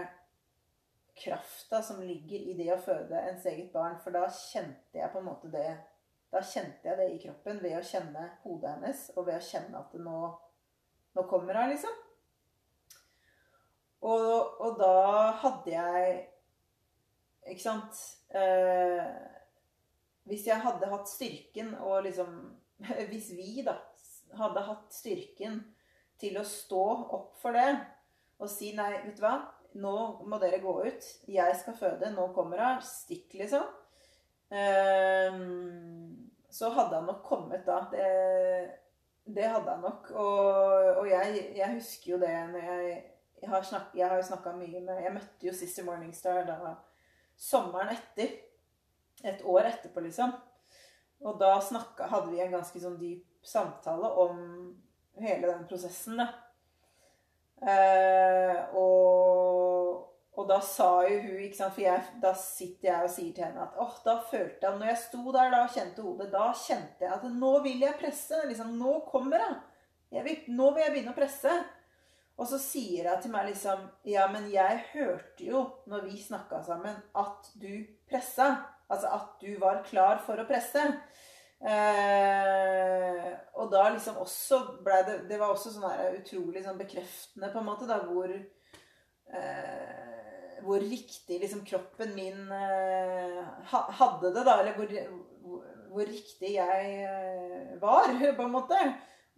[1.17, 4.01] krafta som ligger i det å føde ens eget barn.
[4.01, 5.69] For da kjente jeg på en måte det
[6.33, 9.79] Da kjente jeg det i kroppen ved å kjenne hodet hennes, og ved å kjenne
[9.79, 10.17] at det nå
[11.17, 12.03] nå kommer hun, liksom.
[14.07, 16.11] Og, og, da hadde jeg
[17.49, 17.97] Ikke sant
[18.37, 19.07] eh,
[20.29, 22.35] Hvis jeg hadde hatt styrken og liksom
[23.11, 23.79] Hvis vi, da,
[24.37, 25.63] hadde hatt styrken
[26.21, 26.85] til å stå
[27.17, 27.71] opp for det
[28.37, 29.37] og si nei, vet du hva,
[29.81, 29.93] nå
[30.29, 31.07] må dere gå ut.
[31.25, 32.11] Jeg skal føde.
[32.13, 32.83] Nå kommer hun.
[32.85, 33.65] Stikk, liksom.
[34.53, 35.39] Eh,
[36.53, 37.79] så hadde han nok kommet da.
[37.93, 38.11] Det
[39.27, 40.11] det hadde jeg nok.
[40.15, 43.05] Og, og jeg, jeg, husker jo det når jeg
[43.43, 46.75] Jeg har, snak, har jo snakka mye med Jeg møtte jo Sister Morningstar da
[47.37, 48.33] sommeren etter.
[49.25, 50.33] Et år etterpå, liksom.
[51.21, 54.41] Og da snakka, hadde vi en ganske sånn dyp samtale om
[55.21, 56.27] hele den prosessen, da.
[57.57, 59.66] Eh, og
[60.37, 63.47] og da sa jo hun ikke sant, For jeg, da sitter jeg og sier til
[63.47, 66.51] henne at åh, da følte jeg Når jeg sto der da og kjente hodet, da
[66.61, 68.43] kjente jeg at nå vil jeg presse.
[68.51, 69.41] liksom, Nå kommer
[70.27, 71.55] vil, nå vil jeg begynne å presse.
[72.37, 76.61] Og så sier jeg til meg liksom Ja, men jeg hørte jo når vi snakka
[76.67, 78.53] sammen, at du pressa.
[78.93, 80.85] Altså at du var klar for å presse.
[81.57, 87.49] Eh, og da liksom også blei det Det var også sånn her utrolig sånn bekreftende,
[87.49, 90.16] på en måte, da, hvor eh,
[90.65, 93.43] hvor riktig liksom, kroppen min uh,
[93.99, 94.61] hadde det, da.
[94.61, 94.95] Eller hvor,
[95.91, 98.81] hvor, riktig jeg uh, var, på en måte.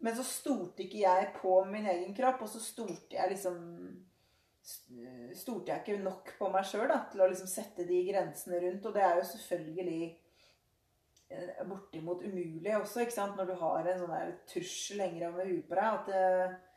[0.04, 3.64] Men så stolte ikke jeg på min egen kropp, og så stolte jeg liksom
[5.32, 8.84] Stolte jeg ikke nok på meg sjøl til å liksom sette de grensene rundt.
[8.84, 10.08] Og det er jo selvfølgelig
[11.32, 13.38] eh, bortimot umulig også, ikke sant?
[13.38, 16.02] når du har en sånn der trussel lenger over huet på deg.
[16.02, 16.67] at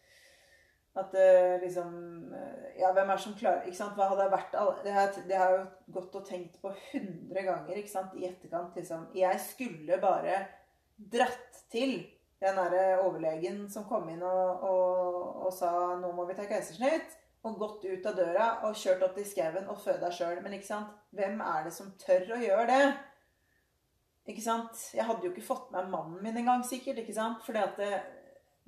[1.00, 1.92] at uh, liksom
[2.34, 3.96] uh, Ja, hvem er det som klarer Ikke sant?
[3.96, 7.78] Hva hadde vært det har, det har jeg jo gått og tenkt på hundre ganger
[7.80, 8.18] ikke sant?
[8.20, 8.76] i etterkant.
[8.76, 9.08] liksom.
[9.16, 10.42] Jeg skulle bare
[11.12, 12.02] dratt til
[12.42, 17.18] den derre overlegen som kom inn og, og, og, sa 'nå må vi ta keisersnitt',
[17.46, 20.42] og gått ut av døra og kjørt opp til skauen og født deg sjøl.
[20.42, 20.92] Men ikke sant?
[21.12, 22.84] hvem er det som tør å gjøre det?
[24.30, 24.78] Ikke sant?
[24.94, 27.02] Jeg hadde jo ikke fått med mannen min engang, sikkert.
[27.02, 27.42] ikke sant?
[27.46, 28.02] Fordi at det,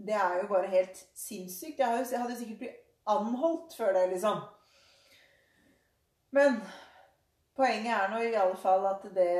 [0.05, 1.79] det er jo bare helt sinnssykt.
[1.79, 4.41] Jeg, hadde, jeg hadde sikkert blitt anholdt før det, liksom.
[6.33, 6.61] Men
[7.55, 9.33] poenget er nå i alle fall at det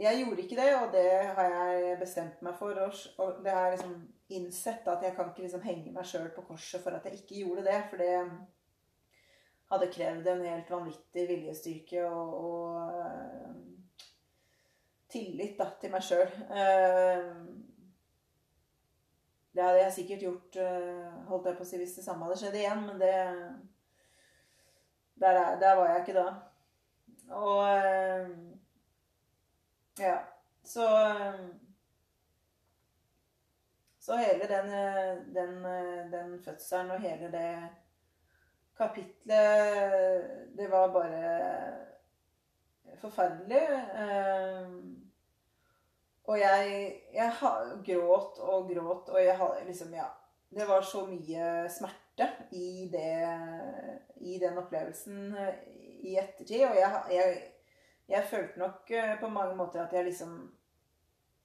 [0.00, 2.80] Jeg gjorde ikke det, og det har jeg bestemt meg for.
[3.18, 3.94] Og det har liksom
[4.30, 7.42] innsett at jeg kan ikke liksom henge meg sjøl på korset for at jeg ikke
[7.44, 7.80] gjorde det.
[7.90, 8.14] For det
[9.70, 13.50] hadde krevd en helt vanvittig viljestyrke og, og uh,
[15.10, 16.32] tillit da, til meg sjøl.
[16.50, 17.69] Uh,
[19.54, 22.38] det hadde jeg sikkert gjort eh, holdt jeg på å si, hvis det samme hadde
[22.38, 23.14] skjedd igjen, men det
[25.20, 26.28] Der, er, der var jeg ikke da.
[27.36, 28.28] Og eh,
[30.00, 30.18] Ja.
[30.64, 30.86] Så
[34.00, 34.70] Så hele den,
[35.34, 35.64] den,
[36.12, 37.68] den fødselen og hele det
[38.78, 41.20] kapitlet Det var bare
[43.00, 43.66] forferdelig.
[46.30, 47.32] Eh, og jeg, jeg
[47.86, 50.08] gråt og gråt, og jeg hadde liksom Ja.
[50.50, 53.38] Det var så mye smerte i, det,
[54.16, 55.60] i den opplevelsen eh,
[56.02, 56.64] i ettertid.
[56.66, 57.36] Og jeg, jeg,
[58.08, 60.50] jeg, følte nok eh, på mange måter at jeg liksom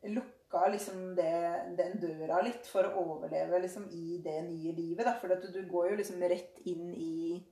[0.10, 1.36] lukka liksom det,
[1.78, 5.12] den døra litt for å overleve liksom i det nye livet.
[5.22, 7.46] For du, du går jo liksom rett inn i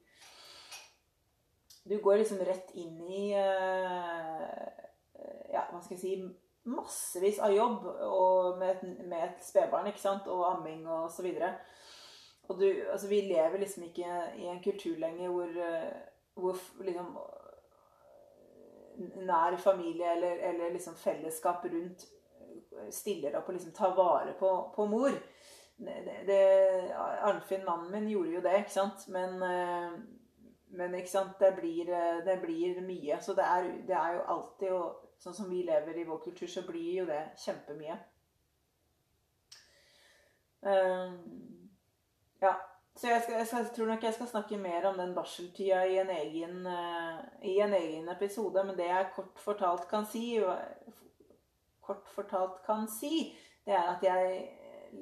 [1.85, 4.57] Du går liksom rett inn i uh,
[5.53, 6.15] Ja, hva skal jeg si
[6.63, 7.85] massevis av jobb
[8.59, 9.89] med med et spedbarn
[10.27, 11.55] og amming og så videre.
[12.49, 15.91] Og du, altså, vi lever liksom ikke i en kultur lenger hvor, eh,
[16.35, 17.17] hvor liksom
[19.25, 22.05] nær familie eller, eller liksom fellesskap rundt
[22.51, 25.15] eh, stiller opp og liksom tar vare på, på mor.
[25.77, 26.41] Det, det,
[26.95, 29.07] Arnfinn, mannen min, gjorde jo det, ikke sant?
[29.07, 29.95] Men, eh,
[30.67, 31.39] men ikke sant?
[31.39, 31.95] Det, blir,
[32.25, 33.21] det blir mye.
[33.21, 34.83] Så det er, det er jo alltid å
[35.23, 37.97] sånn som vi lever i vår kultur, så blir jo det kjempemye.
[40.63, 41.17] Uh,
[42.43, 42.53] Ja.
[42.93, 45.95] Så jeg, skal, jeg, skal, tror nok jeg skal snakke mer om den barseltida i
[45.97, 48.63] en egen, uh, i en egen episode.
[48.67, 50.35] Men det jeg kort fortalt kan si,
[51.81, 53.31] kort fortalt kan si,
[53.65, 54.43] det er at jeg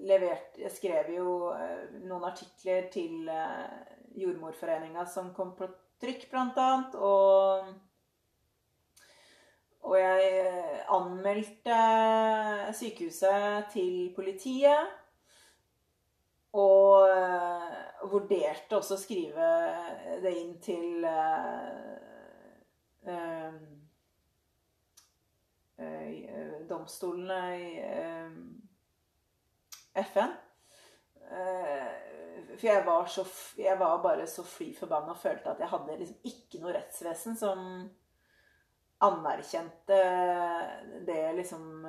[0.08, 3.68] levert, Jeg skrev jo uh, noen artikler til uh,
[4.16, 5.68] Jordmorforeninga som kom på
[6.00, 6.96] trykk, blant annet.
[6.96, 7.74] Og,
[9.82, 11.78] og jeg anmeldte
[12.78, 14.98] sykehuset til politiet.
[16.54, 19.48] Og uh, vurderte også å skrive
[20.22, 22.02] det inn til uh,
[26.70, 27.70] domstolene i
[30.12, 30.34] FN.
[32.52, 33.24] for jeg var, så,
[33.58, 37.38] jeg var bare så fly forbanna og følte at jeg hadde liksom ikke noe rettsvesen
[37.40, 37.60] som
[39.02, 39.97] anerkjente
[41.08, 41.86] det liksom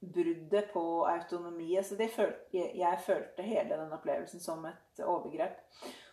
[0.00, 1.76] bruddet på autonomi.
[1.78, 5.58] Altså følte, jeg følte hele den opplevelsen som et overgrep.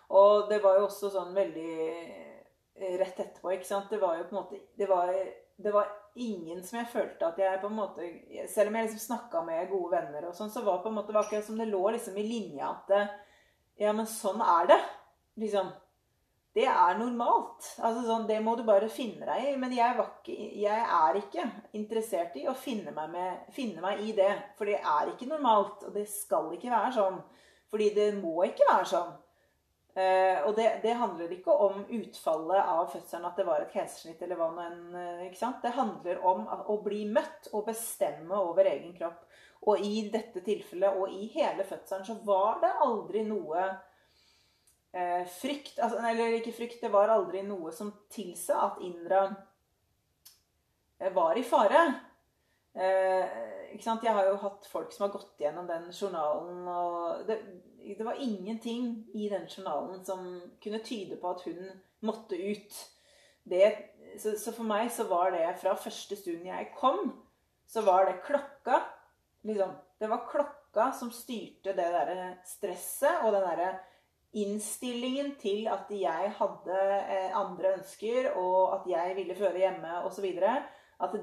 [0.09, 3.89] Og det var jo også sånn veldig eh, rett etterpå, ikke sant.
[3.91, 5.11] Det var jo på en måte Det var,
[5.55, 8.05] det var ingen som jeg følte at jeg på en måte
[8.49, 10.99] Selv om jeg liksom snakka med gode venner og sånn, så var det på en
[10.99, 13.03] måte akkurat som det lå liksom i linja at det,
[13.83, 14.79] Ja, men sånn er det.
[15.37, 15.67] Liksom
[16.57, 17.67] det er normalt.
[17.85, 19.53] Altså sånn, Det må du bare finne deg i.
[19.61, 21.45] Men jeg, ikke, jeg er ikke
[21.77, 24.31] interessert i å finne meg, med, finne meg, i det.
[24.57, 25.85] For det er ikke normalt.
[25.85, 27.21] Og det skal ikke være sånn.
[27.69, 29.15] Fordi det må ikke være sånn.
[29.97, 34.19] Eh, og det, det, handler ikke om utfallet av fødselen, at det var et keisersnitt
[34.21, 34.81] eller hva nå enn.
[34.97, 35.61] Eh, ikke sant?
[35.61, 39.25] Det handler om å bli møtt og bestemme over egen kropp.
[39.67, 43.69] Og i dette tilfellet og i hele fødselen så var det aldri noe
[45.29, 49.25] frykt altså, Eller ikke frykt, det var aldri noe som tilsa at Indra
[50.99, 51.83] eh, var i fare.
[52.77, 53.37] Eh,
[53.73, 54.05] ikke sant?
[54.05, 57.39] Jeg har jo hatt folk som har gått gjennom den journalen, og det,
[57.83, 60.27] det, var ingenting i den journalen som
[60.63, 61.61] kunne tyde på at hun
[62.05, 62.77] måtte ut.
[63.47, 63.63] Det,
[64.19, 67.11] så, så, for meg så var det fra første stund jeg kom,
[67.67, 68.81] så var det klokka
[69.47, 73.69] liksom, Det var klokka som styrte det derre stresset og den derre
[74.33, 80.25] innstillingen til at jeg hadde eh, andre ønsker, og at jeg ville føde hjemme osv.
[80.99, 81.13] At,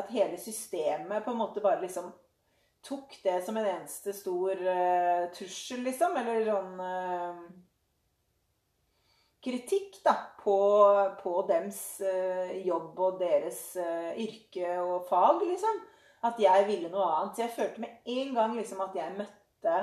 [0.00, 2.12] at hele systemet på en måte bare liksom
[2.86, 6.14] tok det som en eneste stor uh, trussel, liksom.
[6.20, 7.40] Eller sånn uh,
[9.42, 10.56] kritikk, da, på,
[11.18, 13.60] på dems uh, jobb og deres
[14.14, 15.82] yrke og fag, liksom.
[16.26, 17.36] At jeg ville noe annet.
[17.36, 19.78] Så jeg følte med en gang liksom at jeg møtte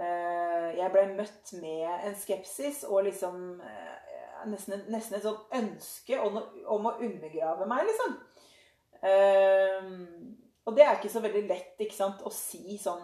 [0.00, 4.12] jeg ble møtt med en skepsis og liksom eh,
[4.48, 8.14] nesten, nesten et sånt ønske om om å, undergrave meg, liksom.
[9.00, 9.90] Eh,
[10.68, 13.02] og det er ikke så veldig lett ikke sant, å si sånn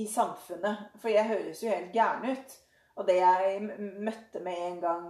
[0.00, 2.58] i samfunnet, for jeg høres jo helt gæren ut.
[2.98, 3.60] Og det jeg
[4.02, 5.06] møtte med en gang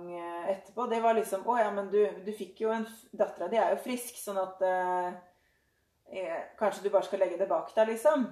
[0.53, 2.85] etterpå, det var liksom Å ja, men du, du fikk jo en
[3.17, 5.09] Dattera di er jo frisk, sånn at eh,
[6.61, 8.29] Kanskje du bare skal legge det bak deg, liksom.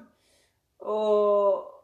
[0.87, 1.78] Og,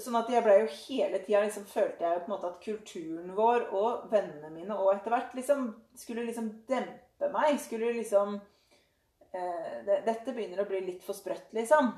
[0.00, 3.34] Sånn at jeg ble jo hele tida liksom, Følte jeg på en måte at kulturen
[3.36, 5.68] vår og vennene mine og etter hvert liksom
[5.98, 7.60] skulle liksom dempe meg.
[7.62, 11.92] Skulle liksom eh, det, Dette begynner å bli litt for sprøtt, liksom.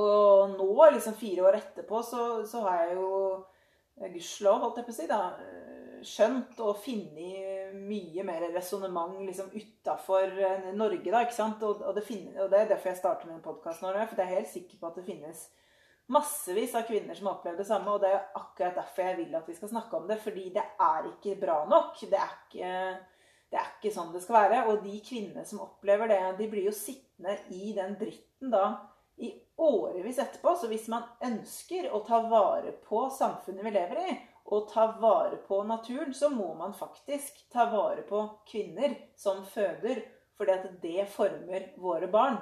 [0.00, 3.10] Og nå, liksom fire år etterpå, så, så har jeg jo
[4.00, 9.50] gudskjelov, holdt jeg på å si, da, eh, skjønt og funnet mye mer resonnement liksom
[9.54, 11.62] utafor eh, Norge, da, ikke sant?
[11.66, 14.18] Og, og, det finner, og, det er derfor jeg starter med en podkast nå, for
[14.18, 15.44] jeg er helt sikker på at det finnes
[16.06, 17.94] massevis av kvinner som har opplevd det samme.
[17.94, 20.18] Og det er akkurat derfor jeg vil at vi skal snakke om det.
[20.22, 22.00] Fordi det er ikke bra nok.
[22.00, 22.72] Det er ikke,
[23.52, 24.64] det er ikke sånn det skal være.
[24.72, 28.66] Og de kvinnene som opplever det, de blir jo sittende i den dritten da
[29.22, 30.56] i årevis etterpå.
[30.58, 34.16] Så hvis man ønsker å ta vare på samfunnet vi lever i,
[34.52, 40.02] og ta vare på naturen, så må man faktisk ta vare på kvinner som føder.
[40.36, 42.40] Fordi at det former våre barn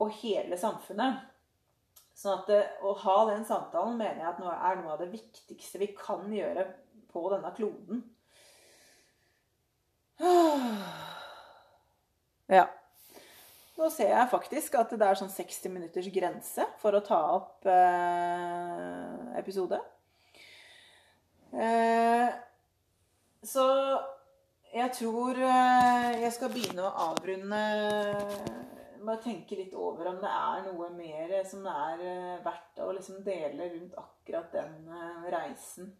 [0.00, 1.20] og hele samfunnet.
[2.22, 5.80] Sånn at det, Å ha den samtalen mener jeg at er noe av det viktigste
[5.82, 6.68] vi kan gjøre
[7.12, 8.04] på denne kloden.
[12.52, 12.66] Ja.
[13.78, 17.64] Nå ser jeg faktisk at det er sånn 60 minutters grense for å ta opp
[17.70, 19.78] eh, episode.
[21.56, 22.28] Eh,
[23.48, 23.64] så
[24.74, 27.62] jeg tror eh, jeg skal begynne å avrunde
[29.06, 32.90] bare tenke litt over om det er noe mer som det er eh, verdt å
[32.96, 35.92] liksom dele rundt akkurat den eh, reisen.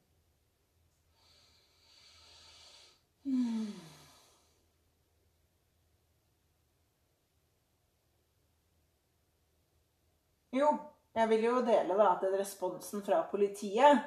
[3.24, 3.72] Hmm.
[10.52, 10.68] Jo,
[11.14, 14.00] Jeg vil jo dele da at responsen fra politiet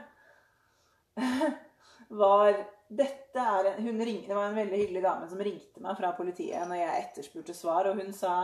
[2.21, 2.57] var
[2.87, 6.11] dette er en, hun ring, Det var en veldig hyggelig dame som ringte meg fra
[6.17, 8.35] politiet når jeg etterspurte svar, og hun sa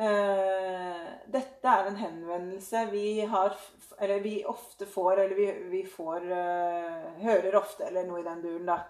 [0.00, 3.56] uh, dette er en henvendelse vi har
[3.98, 8.42] Eller vi ofte får, eller vi, vi får uh, Hører ofte, eller noe i den
[8.44, 8.80] duren, da.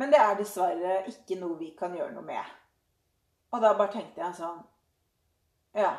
[0.00, 2.44] Men det er dessverre ikke noe vi kan gjøre noe med.
[3.52, 4.62] Og da bare tenkte jeg sånn
[5.76, 5.92] Ja.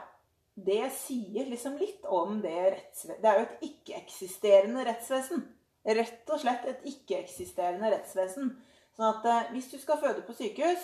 [0.53, 5.47] Det sier liksom litt om det rettsvesenet Det er jo et ikke-eksisterende rettsvesen.
[5.83, 8.51] Rett og slett et ikke-eksisterende rettsvesen.
[8.95, 10.83] Sånn at eh, hvis du skal føde på sykehus,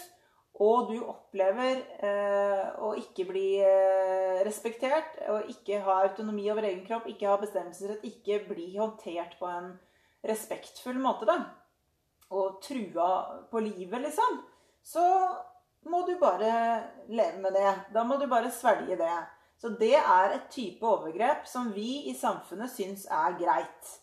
[0.60, 6.84] og du opplever eh, å ikke bli eh, respektert, og ikke ha autonomi over egen
[6.88, 9.72] kropp, ikke ha bestemmelsesrett, ikke bli håndtert på en
[10.28, 11.38] respektfull måte, da,
[12.36, 13.12] og trua
[13.50, 14.42] på livet, liksom,
[14.84, 15.06] så
[15.88, 16.52] må du bare
[17.08, 17.72] leve med det.
[17.94, 19.16] Da må du bare svelge det.
[19.60, 23.96] Så det er et type overgrep som vi i samfunnet syns er greit.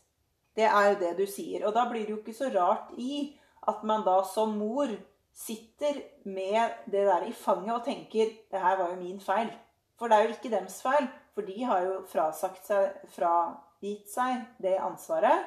[0.57, 1.67] Det er jo det du sier.
[1.67, 3.37] Og da blir det jo ikke så rart i
[3.69, 4.91] at man da som mor
[5.37, 9.51] sitter med det der i fanget og tenker det her var jo min feil.
[9.99, 11.09] For det er jo ikke dems feil.
[11.35, 15.45] For de har jo frasagt seg, fragitt seg det ansvaret.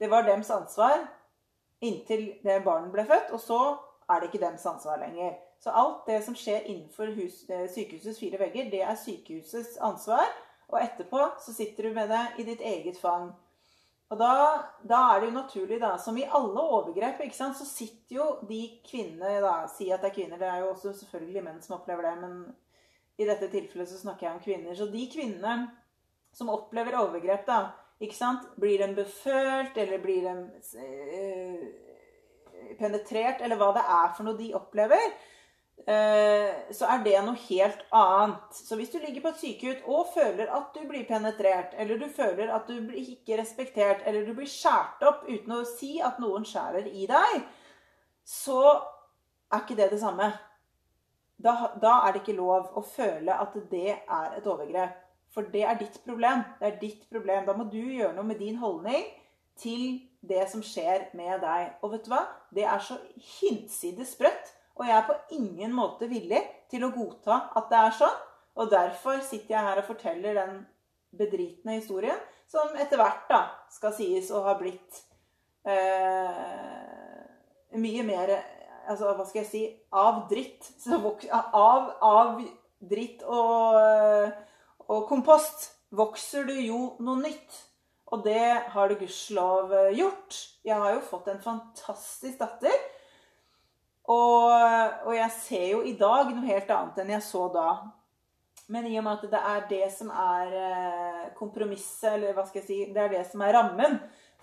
[0.00, 1.04] Det var dems ansvar
[1.80, 3.60] inntil det barnet ble født, og så
[4.10, 5.36] er det ikke dems ansvar lenger.
[5.60, 10.26] Så alt det som skjer innenfor hus, eh, sykehusets fire vegger, det er sykehusets ansvar.
[10.68, 13.32] Og etterpå så sitter du med det i ditt eget fang.
[14.10, 14.30] Og da,
[14.82, 18.24] da, er det jo naturlig, da, som i alle overgrep, ikke sant, så sitter jo
[18.48, 21.76] de kvinnene da, Si at det er kvinner, det er jo også selvfølgelig menn som
[21.78, 22.40] opplever det, men
[23.20, 24.74] i dette tilfellet så snakker jeg om kvinner.
[24.74, 25.54] Så de kvinnene
[26.34, 27.60] som opplever overgrep, da,
[28.02, 30.34] ikke sant, blir de befølt, eller blir de
[30.82, 31.64] øh,
[32.80, 35.06] penetrert, eller hva det er for noe de opplever,
[36.76, 38.54] så er det noe helt annet.
[38.54, 42.06] Så hvis du ligger på et sykehus og føler at du blir penetrert, eller du
[42.14, 46.20] føler at du blir ikke respektert, eller du blir skåret opp uten å si at
[46.22, 47.40] noen skjærer i deg,
[48.26, 48.60] så
[49.50, 50.30] er ikke det det samme.
[51.40, 54.98] Da, da er det ikke lov å føle at det er et overgrep.
[55.32, 56.44] For det er ditt problem.
[56.60, 57.46] Det er ditt problem.
[57.46, 59.06] Da må du gjøre noe med din holdning
[59.58, 61.76] til det som skjer med deg.
[61.82, 62.24] Og vet du hva?
[62.54, 62.98] Det er så
[63.38, 66.40] hinsides sprøtt og jeg er på ingen måte villig
[66.70, 68.20] til å godta at det er sånn.
[68.60, 70.54] Og derfor sitter jeg her og forteller den
[71.16, 72.18] bedritne historien,
[72.50, 73.40] som etter hvert da
[73.72, 75.02] skal sies å ha blitt
[75.68, 77.20] eh,
[77.78, 78.38] mye mer
[78.90, 79.60] Altså, hva skal jeg si
[79.94, 80.64] Av dritt.
[80.90, 82.40] Av, av,
[82.90, 84.32] dritt og,
[84.88, 87.58] og kompost vokser du jo noe nytt.
[88.10, 88.40] Og det
[88.72, 90.38] har det gudskjelov gjort.
[90.66, 92.74] Jeg har jo fått en fantastisk datter
[94.10, 94.52] og,
[95.06, 97.68] og, jeg ser jo i dag noe helt annet enn jeg så da.
[98.70, 102.60] Men i og med at det er det som er eh, kompromisset, eller hva skal
[102.62, 103.98] jeg si Det er det som er rammen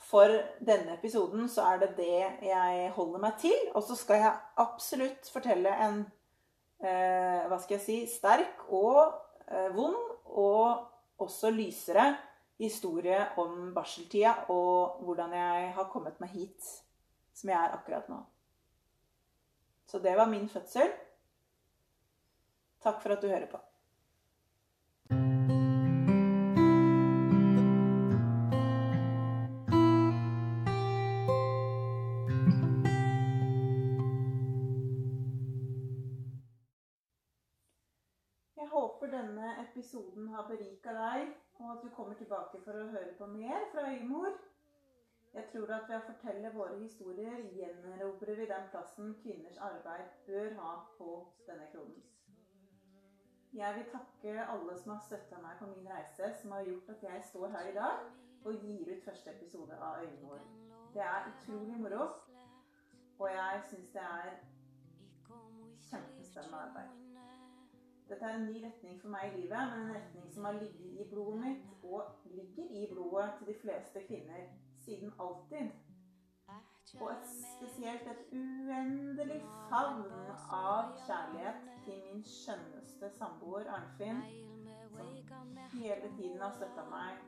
[0.08, 0.32] for
[0.64, 3.56] denne episoden, så er det det jeg holder meg til.
[3.74, 6.02] Og så skal jeg absolutt fortelle en
[6.84, 9.02] eh, hva skal jeg si sterk og
[9.48, 12.12] eh, vond og også lysere
[12.62, 16.74] historie om barseltida og hvordan jeg har kommet meg hit
[17.38, 18.22] som jeg er akkurat nå.
[19.88, 20.90] Så det var min fødsel.
[22.84, 23.60] Takk for at du hører på.
[38.58, 43.16] Jeg håper denne episoden har berika deg, og at du kommer tilbake for å høre
[43.16, 44.36] på mer fra Øymor.
[45.38, 50.56] Jeg tror at ved å fortelle våre historier gjenerobrer vi den plassen kvinners arbeid bør
[50.58, 51.10] ha på
[51.46, 52.00] denne kloden.
[53.54, 57.06] Jeg vil takke alle som har støtta meg på min reise, som har gjort at
[57.10, 58.02] jeg står her i dag
[58.50, 60.42] og gir ut første episode av Øyenvår.
[60.98, 62.04] Det er utrolig moro,
[63.20, 64.36] og jeg syns det er
[65.92, 66.96] kjempespennende arbeid.
[68.10, 70.98] Dette er en ny retning for meg i livet, men en retning som har ligget
[70.98, 74.50] i blodet mitt, og ligger i blodet til de fleste kvinner
[74.88, 75.70] siden alltid.
[77.02, 77.26] Og et,
[77.58, 80.06] spesielt et uendelig favn
[80.56, 84.22] av kjærlighet til min skjønneste samboer Arnfinn,
[84.94, 87.20] som hele tiden har støtta meg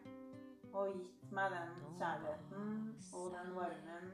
[0.71, 2.71] og gitt meg den kjærligheten
[3.19, 4.07] og den varmen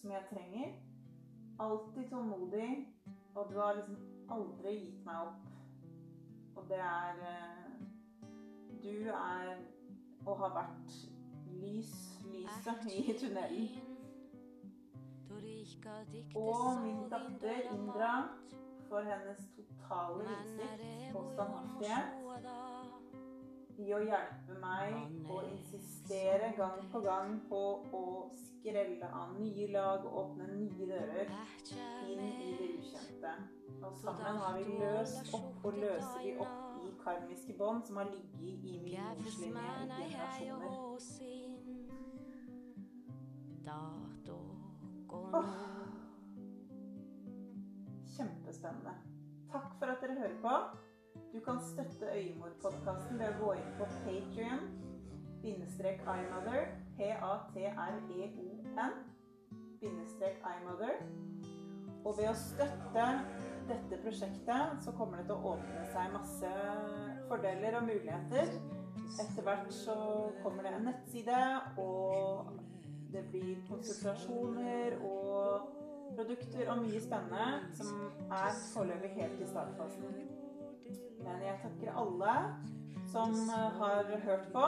[0.00, 0.72] som jeg trenger.
[1.60, 2.70] Alltid tålmodig,
[3.34, 4.00] og du har liksom
[4.32, 5.44] aldri gitt meg opp.
[6.56, 7.62] Og det er eh,
[8.82, 9.56] Du er
[10.26, 10.96] og har vært
[11.60, 11.92] lys,
[12.32, 13.68] lyset i tunnelen.
[16.34, 18.12] Og min datter Indra
[18.88, 22.22] for hennes totale innsikt og standhaftighet.
[23.76, 24.94] i å hjelpe meg
[25.28, 27.60] å insistere gang på gang på
[27.98, 28.04] å
[28.40, 31.34] skrelle av nye lag og åpne nye dører
[32.08, 33.34] inn i det ukjente.
[33.82, 36.75] Og sammen har vi løst opp og løser vi opp
[37.06, 40.70] karmiske bånd som har ligget i jordslinje i generasjoner.
[45.08, 45.44] Oh.
[48.16, 48.94] Kjempespennende.
[49.52, 50.54] Takk for at dere hører på.
[51.32, 54.62] Du kan støtte Øyemor-podkasten ved å gå inn på Patrion,
[55.42, 58.94] bindestrek imother, p-a-t-r-e-o-n,
[59.80, 60.94] bindestrek imother.
[62.04, 63.06] Og ved å støtte
[63.68, 66.52] dette prosjektet, så kommer det til å åpne seg masse
[67.30, 68.52] fordeler og muligheter.
[69.22, 69.96] Etter hvert så
[70.42, 71.42] kommer det en nettside,
[71.82, 72.52] og
[73.12, 75.68] det blir konsultasjoner og
[76.16, 80.16] produkter og mye spennende som er foreløpig helt i startfasen.
[81.24, 82.34] Men jeg takker alle
[83.12, 83.34] som
[83.80, 84.66] har hørt på.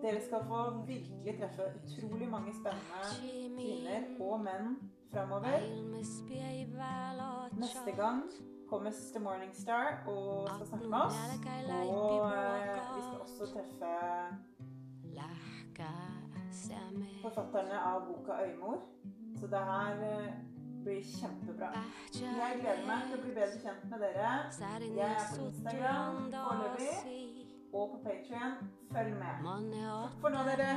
[0.00, 4.78] Dere skal få virkelig treffe utrolig mange spennende kvinner og menn
[5.12, 5.58] framover.
[7.58, 8.22] Neste gang
[8.70, 11.14] kommer Sister Morningstar og skal snakke med oss.
[11.88, 13.92] Og eh, vi skal også treffe
[17.22, 18.80] forfatterne av boka 'Øymor'.
[19.40, 20.32] Så det her eh,
[20.84, 21.70] blir kjempebra.
[22.14, 24.30] Jeg gleder meg til å bli bedre kjent med dere.
[24.96, 26.94] Jeg er på Instagram foreløpig
[27.72, 28.52] og på Patrion.
[28.92, 29.34] Følg med.
[30.08, 30.70] Takk for nå, dere.